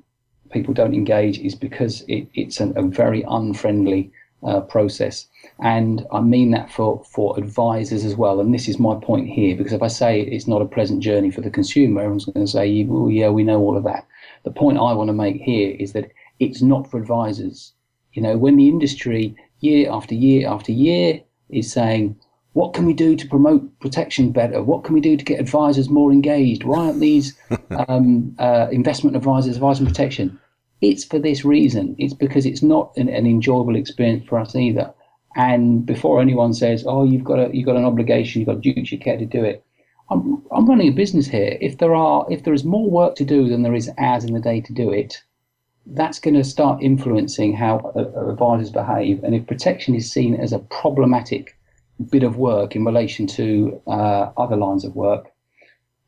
people 0.51 0.73
don't 0.73 0.93
engage 0.93 1.39
is 1.39 1.55
because 1.55 2.03
it, 2.07 2.27
it's 2.33 2.59
a, 2.59 2.69
a 2.71 2.83
very 2.83 3.23
unfriendly 3.27 4.11
uh, 4.43 4.61
process. 4.61 5.27
And 5.61 6.05
I 6.11 6.21
mean 6.21 6.51
that 6.51 6.71
for, 6.71 7.03
for 7.03 7.37
advisors 7.37 8.05
as 8.05 8.15
well. 8.15 8.39
And 8.39 8.53
this 8.53 8.67
is 8.67 8.79
my 8.79 8.95
point 8.95 9.27
here, 9.27 9.55
because 9.55 9.73
if 9.73 9.81
I 9.81 9.87
say 9.87 10.21
it's 10.21 10.47
not 10.47 10.61
a 10.61 10.65
pleasant 10.65 11.01
journey 11.01 11.31
for 11.31 11.41
the 11.41 11.49
consumer, 11.49 12.01
everyone's 12.01 12.25
going 12.25 12.45
to 12.45 12.51
say, 12.51 12.83
well, 12.85 13.09
yeah, 13.09 13.29
we 13.29 13.43
know 13.43 13.59
all 13.59 13.77
of 13.77 13.83
that. 13.83 14.07
The 14.43 14.51
point 14.51 14.77
I 14.77 14.93
want 14.93 15.09
to 15.09 15.13
make 15.13 15.37
here 15.37 15.75
is 15.79 15.93
that 15.93 16.11
it's 16.39 16.61
not 16.61 16.89
for 16.89 16.99
advisors. 16.99 17.73
You 18.13 18.21
know, 18.21 18.37
when 18.37 18.55
the 18.57 18.69
industry 18.69 19.35
year 19.59 19.91
after 19.91 20.15
year 20.15 20.47
after 20.47 20.71
year 20.71 21.21
is 21.49 21.71
saying, 21.71 22.15
what 22.53 22.73
can 22.73 22.85
we 22.85 22.93
do 22.93 23.15
to 23.15 23.27
promote 23.27 23.79
protection 23.79 24.31
better? 24.31 24.63
What 24.63 24.83
can 24.83 24.93
we 24.93 25.01
do 25.01 25.15
to 25.15 25.23
get 25.23 25.39
advisors 25.39 25.89
more 25.89 26.11
engaged? 26.11 26.63
Why 26.63 26.87
aren't 26.87 26.99
these 26.99 27.37
um, 27.87 28.35
uh, 28.39 28.67
investment 28.71 29.15
advisors 29.15 29.55
advising 29.55 29.85
protection? 29.85 30.39
It's 30.81 31.03
for 31.03 31.19
this 31.19 31.45
reason. 31.45 31.95
It's 31.97 32.13
because 32.13 32.45
it's 32.45 32.63
not 32.63 32.91
an, 32.97 33.09
an, 33.09 33.25
enjoyable 33.25 33.75
experience 33.75 34.25
for 34.27 34.39
us 34.39 34.55
either. 34.55 34.93
And 35.35 35.85
before 35.85 36.21
anyone 36.21 36.53
says, 36.53 36.85
"Oh, 36.87 37.03
you've 37.03 37.23
got 37.23 37.39
a 37.39 37.49
you've 37.53 37.65
got 37.65 37.75
an 37.75 37.85
obligation, 37.85 38.39
you've 38.39 38.47
got 38.47 38.57
a 38.57 38.61
duty 38.61 38.95
of 38.95 39.01
care 39.01 39.17
to 39.17 39.25
do 39.25 39.43
it," 39.43 39.63
I'm 40.09 40.43
I'm 40.51 40.67
running 40.67 40.87
a 40.87 40.91
business 40.91 41.27
here. 41.27 41.57
If 41.61 41.77
there 41.77 41.93
are 41.93 42.25
if 42.29 42.43
there 42.43 42.53
is 42.53 42.63
more 42.63 42.89
work 42.89 43.15
to 43.15 43.25
do 43.25 43.47
than 43.47 43.61
there 43.61 43.75
is 43.75 43.91
hours 43.97 44.23
in 44.23 44.33
the 44.33 44.39
day 44.39 44.61
to 44.61 44.73
do 44.73 44.91
it, 44.91 45.21
that's 45.85 46.19
going 46.19 46.35
to 46.35 46.43
start 46.43 46.81
influencing 46.81 47.55
how 47.55 47.91
advisors 48.29 48.71
behave. 48.71 49.23
And 49.23 49.35
if 49.35 49.47
protection 49.47 49.95
is 49.95 50.11
seen 50.11 50.35
as 50.35 50.53
a 50.53 50.59
problematic 50.59 51.57
bit 52.09 52.23
of 52.23 52.37
work 52.37 52.75
in 52.75 52.85
relation 52.85 53.27
to 53.27 53.81
uh, 53.87 54.31
other 54.37 54.55
lines 54.55 54.85
of 54.85 54.95
work, 54.95 55.31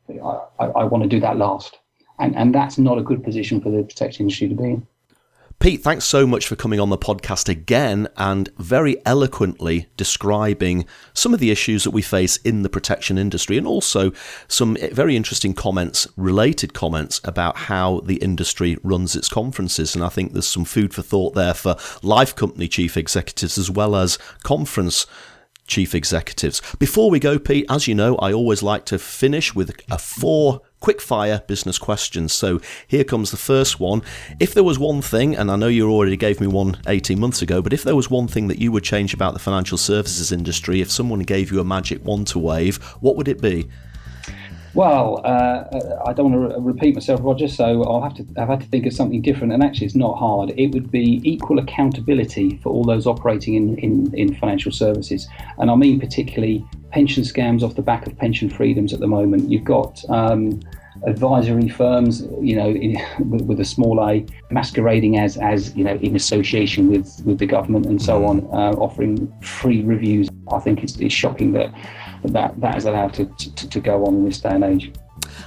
I, 0.08 0.38
I, 0.58 0.66
I 0.66 0.84
want 0.84 1.02
to 1.02 1.08
do 1.08 1.20
that 1.20 1.36
last. 1.36 1.78
And, 2.18 2.36
and 2.36 2.54
that's 2.54 2.78
not 2.78 2.98
a 2.98 3.02
good 3.02 3.24
position 3.24 3.60
for 3.60 3.70
the 3.70 3.82
protection 3.82 4.24
industry 4.24 4.48
to 4.48 4.54
be 4.54 4.64
in. 4.64 4.86
Pete, 5.62 5.80
thanks 5.80 6.04
so 6.04 6.26
much 6.26 6.48
for 6.48 6.56
coming 6.56 6.80
on 6.80 6.90
the 6.90 6.98
podcast 6.98 7.48
again 7.48 8.08
and 8.16 8.48
very 8.58 8.96
eloquently 9.06 9.86
describing 9.96 10.84
some 11.14 11.32
of 11.32 11.38
the 11.38 11.52
issues 11.52 11.84
that 11.84 11.92
we 11.92 12.02
face 12.02 12.36
in 12.38 12.62
the 12.62 12.68
protection 12.68 13.16
industry 13.16 13.56
and 13.56 13.64
also 13.64 14.10
some 14.48 14.76
very 14.90 15.14
interesting 15.14 15.54
comments, 15.54 16.08
related 16.16 16.74
comments 16.74 17.20
about 17.22 17.56
how 17.56 18.00
the 18.00 18.16
industry 18.16 18.76
runs 18.82 19.14
its 19.14 19.28
conferences. 19.28 19.94
And 19.94 20.02
I 20.02 20.08
think 20.08 20.32
there's 20.32 20.48
some 20.48 20.64
food 20.64 20.92
for 20.92 21.02
thought 21.02 21.34
there 21.34 21.54
for 21.54 21.76
life 22.02 22.34
company 22.34 22.66
chief 22.66 22.96
executives 22.96 23.56
as 23.56 23.70
well 23.70 23.94
as 23.94 24.18
conference 24.42 25.06
chief 25.68 25.94
executives. 25.94 26.60
Before 26.80 27.08
we 27.08 27.20
go, 27.20 27.38
Pete, 27.38 27.66
as 27.70 27.86
you 27.86 27.94
know, 27.94 28.16
I 28.16 28.32
always 28.32 28.64
like 28.64 28.84
to 28.86 28.98
finish 28.98 29.54
with 29.54 29.80
a 29.88 29.98
four 29.98 30.62
quick 30.82 31.00
fire 31.00 31.42
business 31.46 31.78
questions. 31.78 32.32
So 32.32 32.60
here 32.86 33.04
comes 33.04 33.30
the 33.30 33.36
first 33.38 33.80
one. 33.80 34.02
If 34.38 34.52
there 34.52 34.64
was 34.64 34.78
one 34.78 35.00
thing, 35.00 35.34
and 35.34 35.50
I 35.50 35.56
know 35.56 35.68
you 35.68 35.90
already 35.90 36.16
gave 36.16 36.40
me 36.40 36.46
one 36.48 36.76
18 36.86 37.18
months 37.18 37.40
ago, 37.40 37.62
but 37.62 37.72
if 37.72 37.84
there 37.84 37.96
was 37.96 38.10
one 38.10 38.28
thing 38.28 38.48
that 38.48 38.58
you 38.58 38.70
would 38.72 38.84
change 38.84 39.14
about 39.14 39.32
the 39.32 39.38
financial 39.38 39.78
services 39.78 40.32
industry, 40.32 40.80
if 40.80 40.90
someone 40.90 41.20
gave 41.20 41.50
you 41.50 41.60
a 41.60 41.64
magic 41.64 42.04
wand 42.04 42.26
to 42.28 42.38
wave, 42.38 42.76
what 43.00 43.16
would 43.16 43.28
it 43.28 43.40
be? 43.40 43.68
Well, 44.74 45.20
uh, 45.24 45.64
I 46.06 46.14
don't 46.14 46.32
want 46.32 46.50
to 46.50 46.58
re- 46.58 46.72
repeat 46.72 46.94
myself, 46.94 47.20
Roger. 47.22 47.46
So 47.46 47.84
I'll 47.84 48.00
have 48.00 48.14
to. 48.14 48.26
I've 48.38 48.48
had 48.48 48.60
to 48.60 48.66
think 48.66 48.86
of 48.86 48.94
something 48.94 49.20
different, 49.20 49.52
and 49.52 49.62
actually, 49.62 49.86
it's 49.86 49.94
not 49.94 50.16
hard. 50.16 50.54
It 50.56 50.68
would 50.68 50.90
be 50.90 51.20
equal 51.24 51.58
accountability 51.58 52.58
for 52.62 52.70
all 52.70 52.84
those 52.84 53.06
operating 53.06 53.54
in, 53.54 53.78
in, 53.78 54.14
in 54.14 54.34
financial 54.34 54.72
services, 54.72 55.28
and 55.58 55.70
I 55.70 55.74
mean 55.74 56.00
particularly 56.00 56.64
pension 56.90 57.22
scams 57.22 57.62
off 57.62 57.74
the 57.74 57.82
back 57.82 58.06
of 58.06 58.16
pension 58.16 58.48
freedoms 58.48 58.94
at 58.94 59.00
the 59.00 59.06
moment. 59.06 59.50
You've 59.50 59.64
got. 59.64 60.02
Um, 60.08 60.60
advisory 61.06 61.68
firms, 61.68 62.22
you 62.40 62.56
know, 62.56 62.68
in, 62.68 62.96
with, 63.28 63.42
with, 63.42 63.60
a 63.60 63.64
small 63.64 64.00
a, 64.08 64.24
masquerading 64.50 65.18
as, 65.18 65.36
as 65.36 65.74
you 65.76 65.84
know, 65.84 65.96
in 65.96 66.14
association 66.14 66.90
with, 66.90 67.20
with 67.24 67.38
the 67.38 67.46
government 67.46 67.86
and 67.86 68.00
so 68.00 68.24
on, 68.24 68.40
uh, 68.52 68.72
offering 68.78 69.32
free 69.40 69.82
reviews. 69.82 70.28
I 70.52 70.60
think 70.60 70.82
it's, 70.82 70.96
it's 70.96 71.14
shocking 71.14 71.52
that 71.52 71.72
that 72.24 72.60
that 72.60 72.76
is 72.76 72.84
allowed 72.84 73.14
to, 73.14 73.24
to, 73.24 73.68
to 73.68 73.80
go 73.80 74.06
on 74.06 74.14
in 74.14 74.24
this 74.24 74.40
day 74.40 74.50
and 74.50 74.64
age. 74.64 74.92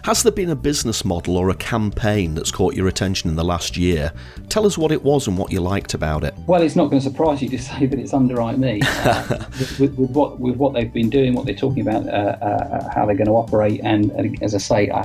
Has 0.04 0.24
there 0.24 0.32
been 0.32 0.50
a 0.50 0.56
business 0.56 1.04
model 1.06 1.38
or 1.38 1.50
a 1.50 1.56
campaign 1.56 2.36
that's 2.36 2.52
caught 2.52 2.76
your 2.76 2.88
attention 2.88 3.30
in 3.30 3.36
the 3.36 3.44
last 3.44 3.78
year? 3.78 4.12
Tell 4.50 4.66
us 4.66 4.78
what 4.78 4.92
it 4.92 5.04
was 5.04 5.28
and 5.28 5.38
what 5.38 5.52
you 5.52 5.62
liked 5.62 5.94
about 5.94 6.24
it. 6.24 6.34
Well, 6.48 6.62
it's 6.62 6.76
not 6.76 6.90
going 6.90 7.02
to 7.02 7.10
surprise 7.10 7.42
you 7.42 7.50
to 7.50 7.58
say 7.62 7.86
that 7.86 8.00
it's 8.00 8.12
UnderwriteMe. 8.12 8.84
Uh, 9.06 9.46
with, 9.60 9.80
with, 9.80 9.96
with, 9.98 10.10
what 10.12 10.40
with 10.40 10.56
what 10.56 10.74
they've 10.74 10.92
been 10.92 11.10
doing, 11.10 11.34
what 11.34 11.46
they're 11.46 11.54
talking 11.54 11.88
about, 11.88 12.08
uh, 12.08 12.38
uh, 12.42 12.90
how 12.90 13.06
they're 13.06 13.16
going 13.16 13.28
to 13.28 13.34
operate, 13.34 13.80
and, 13.84 14.10
and 14.12 14.42
as 14.42 14.56
I 14.56 14.58
say, 14.58 14.90
I, 14.90 15.02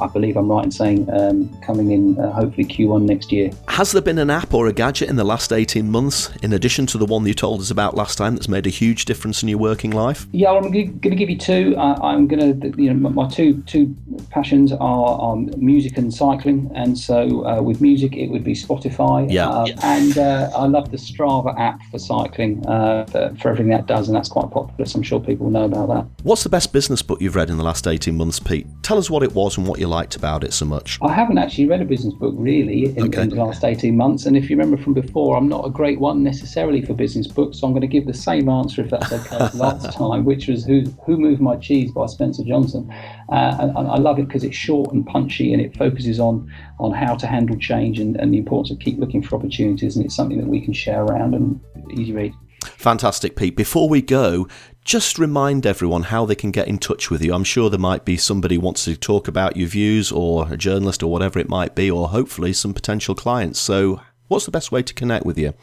I, 0.00 0.06
believe 0.08 0.36
I'm 0.36 0.50
right 0.50 0.64
in 0.64 0.70
saying 0.70 1.08
um, 1.12 1.56
coming 1.60 1.92
in 1.92 2.18
uh, 2.18 2.32
hopefully 2.32 2.66
Q1 2.66 3.02
next 3.02 3.30
year. 3.30 3.50
Has 3.68 3.92
there 3.92 4.02
been 4.02 4.18
an 4.18 4.30
app 4.30 4.52
or 4.52 4.66
a 4.66 4.72
gadget 4.72 5.08
in 5.08 5.16
the 5.16 5.24
last 5.24 5.52
18 5.52 5.88
months, 5.88 6.30
in 6.42 6.52
addition 6.52 6.86
to 6.86 6.98
the 6.98 7.06
one 7.06 7.24
you 7.26 7.34
told 7.34 7.60
us 7.60 7.70
about 7.70 7.94
last 7.94 8.16
time, 8.16 8.34
that's 8.34 8.48
made 8.48 8.66
a 8.66 8.70
huge 8.70 9.04
difference 9.04 9.42
in 9.42 9.48
your 9.48 9.58
working 9.58 9.92
life? 9.92 10.26
Yeah, 10.32 10.50
I'm 10.50 10.62
going 10.70 11.00
to 11.00 11.10
give 11.10 11.30
you 11.30 11.38
two. 11.38 11.74
Uh, 11.76 11.98
I'm 12.02 12.26
going 12.26 12.60
to, 12.60 12.82
you 12.82 12.92
know, 12.92 13.08
my 13.10 13.28
two 13.28 13.62
two 13.62 13.94
passions 14.30 14.72
are, 14.72 14.78
are 14.80 15.36
music 15.56 15.96
and 15.96 16.12
cycling, 16.12 16.70
and 16.74 16.98
so 16.98 17.46
uh, 17.46 17.62
with 17.62 17.80
music 17.80 18.16
it 18.16 18.28
would 18.28 18.44
be 18.44 18.52
Spotify. 18.52 19.30
Yeah. 19.30 19.48
Uh, 19.48 19.66
and 19.82 20.18
uh, 20.18 20.50
I 20.54 20.66
love 20.66 20.90
the 20.90 20.96
Strava 20.96 21.58
app 21.58 21.80
for 21.90 21.98
cycling 21.98 22.66
uh, 22.66 23.06
for, 23.06 23.34
for, 23.40 23.50
everything 23.50 23.70
that 23.70 23.86
does, 23.86 24.08
and 24.08 24.16
that's 24.16 24.28
quite 24.28 24.50
popular. 24.50 24.84
So 24.86 24.98
I'm 24.98 25.02
sure 25.02 25.20
people 25.20 25.50
know 25.50 25.64
about 25.64 25.88
that. 25.88 26.24
What's 26.24 26.42
the 26.42 26.48
best 26.48 26.72
business 26.72 27.02
book 27.02 27.20
you've 27.20 27.36
read 27.36 27.50
in 27.50 27.56
the 27.56 27.64
last 27.64 27.86
18 27.86 28.16
months, 28.16 28.38
Pete? 28.40 28.66
Tell 28.82 28.98
us 28.98 29.10
what 29.10 29.22
it 29.22 29.32
was 29.34 29.56
and 29.56 29.66
what 29.66 29.78
you 29.78 29.86
liked 29.86 30.16
about 30.16 30.44
it 30.44 30.52
so 30.52 30.64
much. 30.64 30.98
I 31.02 31.12
haven't 31.12 31.38
actually 31.38 31.66
read 31.66 31.80
a 31.80 31.84
business 31.84 32.14
book 32.14 32.34
really 32.36 32.86
in, 32.96 33.04
okay. 33.04 33.22
in 33.22 33.28
the 33.30 33.36
last 33.36 33.64
18 33.64 33.96
months, 33.96 34.26
and 34.26 34.36
if 34.36 34.50
you 34.50 34.56
remember 34.56 34.82
from 34.82 34.94
before, 34.94 35.36
I'm 35.36 35.48
not 35.48 35.66
a 35.66 35.70
great 35.70 36.00
one 36.00 36.22
necessarily 36.22 36.82
for 36.82 36.94
business 36.94 37.26
books, 37.26 37.60
so 37.60 37.66
I'm 37.66 37.72
going 37.72 37.82
to 37.82 37.86
give 37.86 38.06
the 38.06 38.14
same 38.14 38.48
answer 38.48 38.82
if 38.82 38.90
that's 38.90 39.12
okay 39.12 39.44
last 39.54 39.92
time, 39.96 40.24
which 40.24 40.48
was 40.48 40.64
Who 40.64 40.82
Who 41.06 41.16
Moved 41.16 41.40
My 41.40 41.56
Cheese 41.56 41.92
by 41.92 42.06
Spencer 42.06 42.44
Johnson. 42.44 42.90
Uh, 43.30 43.56
and, 43.60 43.76
and 43.76 43.88
I 43.88 43.96
love 43.96 44.13
it 44.18 44.26
because 44.26 44.44
it's 44.44 44.56
short 44.56 44.92
and 44.92 45.06
punchy 45.06 45.52
and 45.52 45.60
it 45.60 45.76
focuses 45.76 46.18
on 46.20 46.50
on 46.78 46.92
how 46.92 47.14
to 47.16 47.26
handle 47.26 47.56
change 47.58 47.98
and, 47.98 48.16
and 48.16 48.32
the 48.32 48.38
importance 48.38 48.70
of 48.70 48.78
keep 48.78 48.98
looking 48.98 49.22
for 49.22 49.36
opportunities. 49.36 49.96
And 49.96 50.04
it's 50.04 50.16
something 50.16 50.38
that 50.38 50.46
we 50.46 50.60
can 50.60 50.72
share 50.72 51.02
around 51.02 51.34
and 51.34 51.60
easy 51.98 52.12
read. 52.12 52.34
Fantastic, 52.64 53.36
Pete. 53.36 53.56
Before 53.56 53.88
we 53.88 54.02
go, 54.02 54.48
just 54.84 55.18
remind 55.18 55.66
everyone 55.66 56.04
how 56.04 56.24
they 56.24 56.34
can 56.34 56.50
get 56.50 56.68
in 56.68 56.78
touch 56.78 57.10
with 57.10 57.22
you. 57.22 57.34
I'm 57.34 57.44
sure 57.44 57.70
there 57.70 57.78
might 57.78 58.04
be 58.04 58.16
somebody 58.16 58.56
who 58.56 58.62
wants 58.62 58.84
to 58.84 58.96
talk 58.96 59.28
about 59.28 59.56
your 59.56 59.68
views, 59.68 60.10
or 60.10 60.52
a 60.52 60.56
journalist, 60.56 61.02
or 61.02 61.10
whatever 61.10 61.38
it 61.38 61.48
might 61.48 61.74
be, 61.74 61.90
or 61.90 62.08
hopefully 62.08 62.52
some 62.52 62.74
potential 62.74 63.14
clients. 63.14 63.58
So, 63.58 64.00
what's 64.28 64.44
the 64.44 64.50
best 64.50 64.72
way 64.72 64.82
to 64.82 64.94
connect 64.94 65.24
with 65.24 65.38
you? 65.38 65.54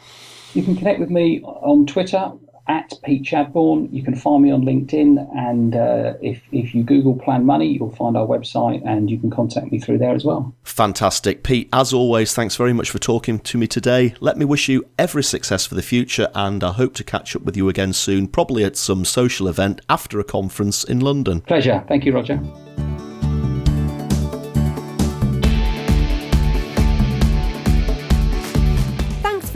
You 0.54 0.62
can 0.62 0.76
connect 0.76 1.00
with 1.00 1.10
me 1.10 1.40
on 1.42 1.86
Twitter 1.86 2.32
at 2.68 2.92
Pete 3.04 3.24
Chadbourne. 3.24 3.88
You 3.92 4.02
can 4.02 4.14
find 4.14 4.42
me 4.42 4.50
on 4.50 4.62
LinkedIn, 4.62 5.28
and 5.36 5.74
uh, 5.74 6.14
if 6.20 6.42
if 6.52 6.74
you 6.74 6.82
Google 6.82 7.14
Plan 7.14 7.44
Money, 7.44 7.66
you'll 7.66 7.94
find 7.94 8.16
our 8.16 8.26
website, 8.26 8.82
and 8.86 9.10
you 9.10 9.18
can 9.18 9.30
contact 9.30 9.72
me 9.72 9.78
through 9.78 9.98
there 9.98 10.14
as 10.14 10.24
well. 10.24 10.54
Fantastic, 10.64 11.42
Pete. 11.42 11.68
As 11.72 11.92
always, 11.92 12.34
thanks 12.34 12.56
very 12.56 12.72
much 12.72 12.90
for 12.90 12.98
talking 12.98 13.38
to 13.40 13.58
me 13.58 13.66
today. 13.66 14.14
Let 14.20 14.36
me 14.36 14.44
wish 14.44 14.68
you 14.68 14.86
every 14.98 15.24
success 15.24 15.66
for 15.66 15.74
the 15.74 15.82
future, 15.82 16.28
and 16.34 16.62
I 16.62 16.72
hope 16.72 16.94
to 16.94 17.04
catch 17.04 17.34
up 17.34 17.42
with 17.42 17.56
you 17.56 17.68
again 17.68 17.92
soon, 17.92 18.28
probably 18.28 18.64
at 18.64 18.76
some 18.76 19.04
social 19.04 19.48
event 19.48 19.80
after 19.88 20.20
a 20.20 20.24
conference 20.24 20.84
in 20.84 21.00
London. 21.00 21.40
Pleasure. 21.40 21.84
Thank 21.88 22.04
you, 22.04 22.12
Roger. 22.12 22.40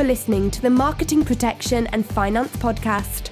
Listening 0.07 0.51
to 0.53 0.63
the 0.63 0.71
Marketing 0.71 1.25
Protection 1.25 1.87
and 1.89 2.07
Finance 2.07 2.57
podcast. 2.57 3.31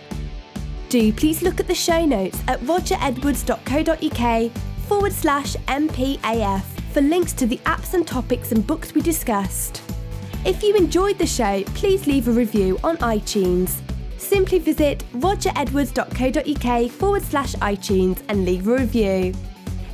Do 0.88 1.12
please 1.12 1.42
look 1.42 1.60
at 1.60 1.66
the 1.66 1.74
show 1.74 2.04
notes 2.04 2.42
at 2.48 2.60
rogeredwards.co.uk 2.60 4.52
forward 4.87 5.12
slash 5.12 5.56
MPAF 5.68 6.62
for 6.92 7.00
links 7.00 7.32
to 7.34 7.46
the 7.46 7.58
apps 7.58 7.94
and 7.94 8.06
topics 8.06 8.52
and 8.52 8.66
books 8.66 8.94
we 8.94 9.00
discussed. 9.00 9.82
If 10.44 10.62
you 10.62 10.74
enjoyed 10.74 11.18
the 11.18 11.26
show, 11.26 11.62
please 11.74 12.06
leave 12.06 12.28
a 12.28 12.32
review 12.32 12.78
on 12.84 12.96
iTunes. 12.98 13.80
Simply 14.18 14.58
visit 14.58 15.04
rogeredwards.co.uk 15.14 16.90
forward 16.90 17.22
slash 17.22 17.54
iTunes 17.54 18.22
and 18.28 18.44
leave 18.44 18.68
a 18.68 18.74
review. 18.74 19.32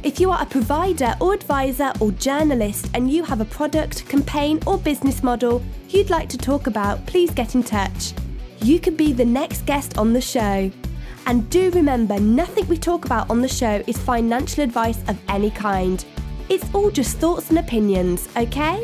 If 0.03 0.19
you 0.19 0.31
are 0.31 0.41
a 0.41 0.47
provider 0.47 1.15
or 1.21 1.35
advisor 1.35 1.93
or 2.01 2.11
journalist 2.13 2.89
and 2.95 3.11
you 3.11 3.23
have 3.23 3.43
a 3.43 3.45
product, 3.45 4.09
campaign, 4.09 4.59
or 4.67 4.79
business 4.79 5.23
model 5.23 5.63
you'd 5.91 6.09
like 6.09 6.27
to 6.31 6.39
talk 6.39 6.67
about, 6.67 7.05
please 7.07 7.31
get 7.31 7.55
in 7.55 7.63
touch. 7.63 8.15
You 8.63 8.81
could 8.81 8.97
be 8.97 9.13
the 9.13 9.27
next 9.27 9.67
guest 9.67 9.99
on 9.99 10.15
the 10.15 10.21
show. 10.21 10.71
And 11.27 11.51
do 11.51 11.71
remember, 11.73 12.19
nothing 12.19 12.67
we 12.67 12.79
talk 12.79 13.05
about 13.05 13.29
on 13.29 13.43
the 13.43 13.49
show 13.49 13.83
is 13.87 13.99
financial 13.99 14.65
advice 14.65 14.99
of 15.07 15.19
any 15.29 15.51
kind. 15.51 16.03
It's 16.49 16.65
all 16.75 16.91
just 16.91 17.19
thoughts 17.19 17.51
and 17.51 17.59
opinions, 17.59 18.27
okay? 18.39 18.83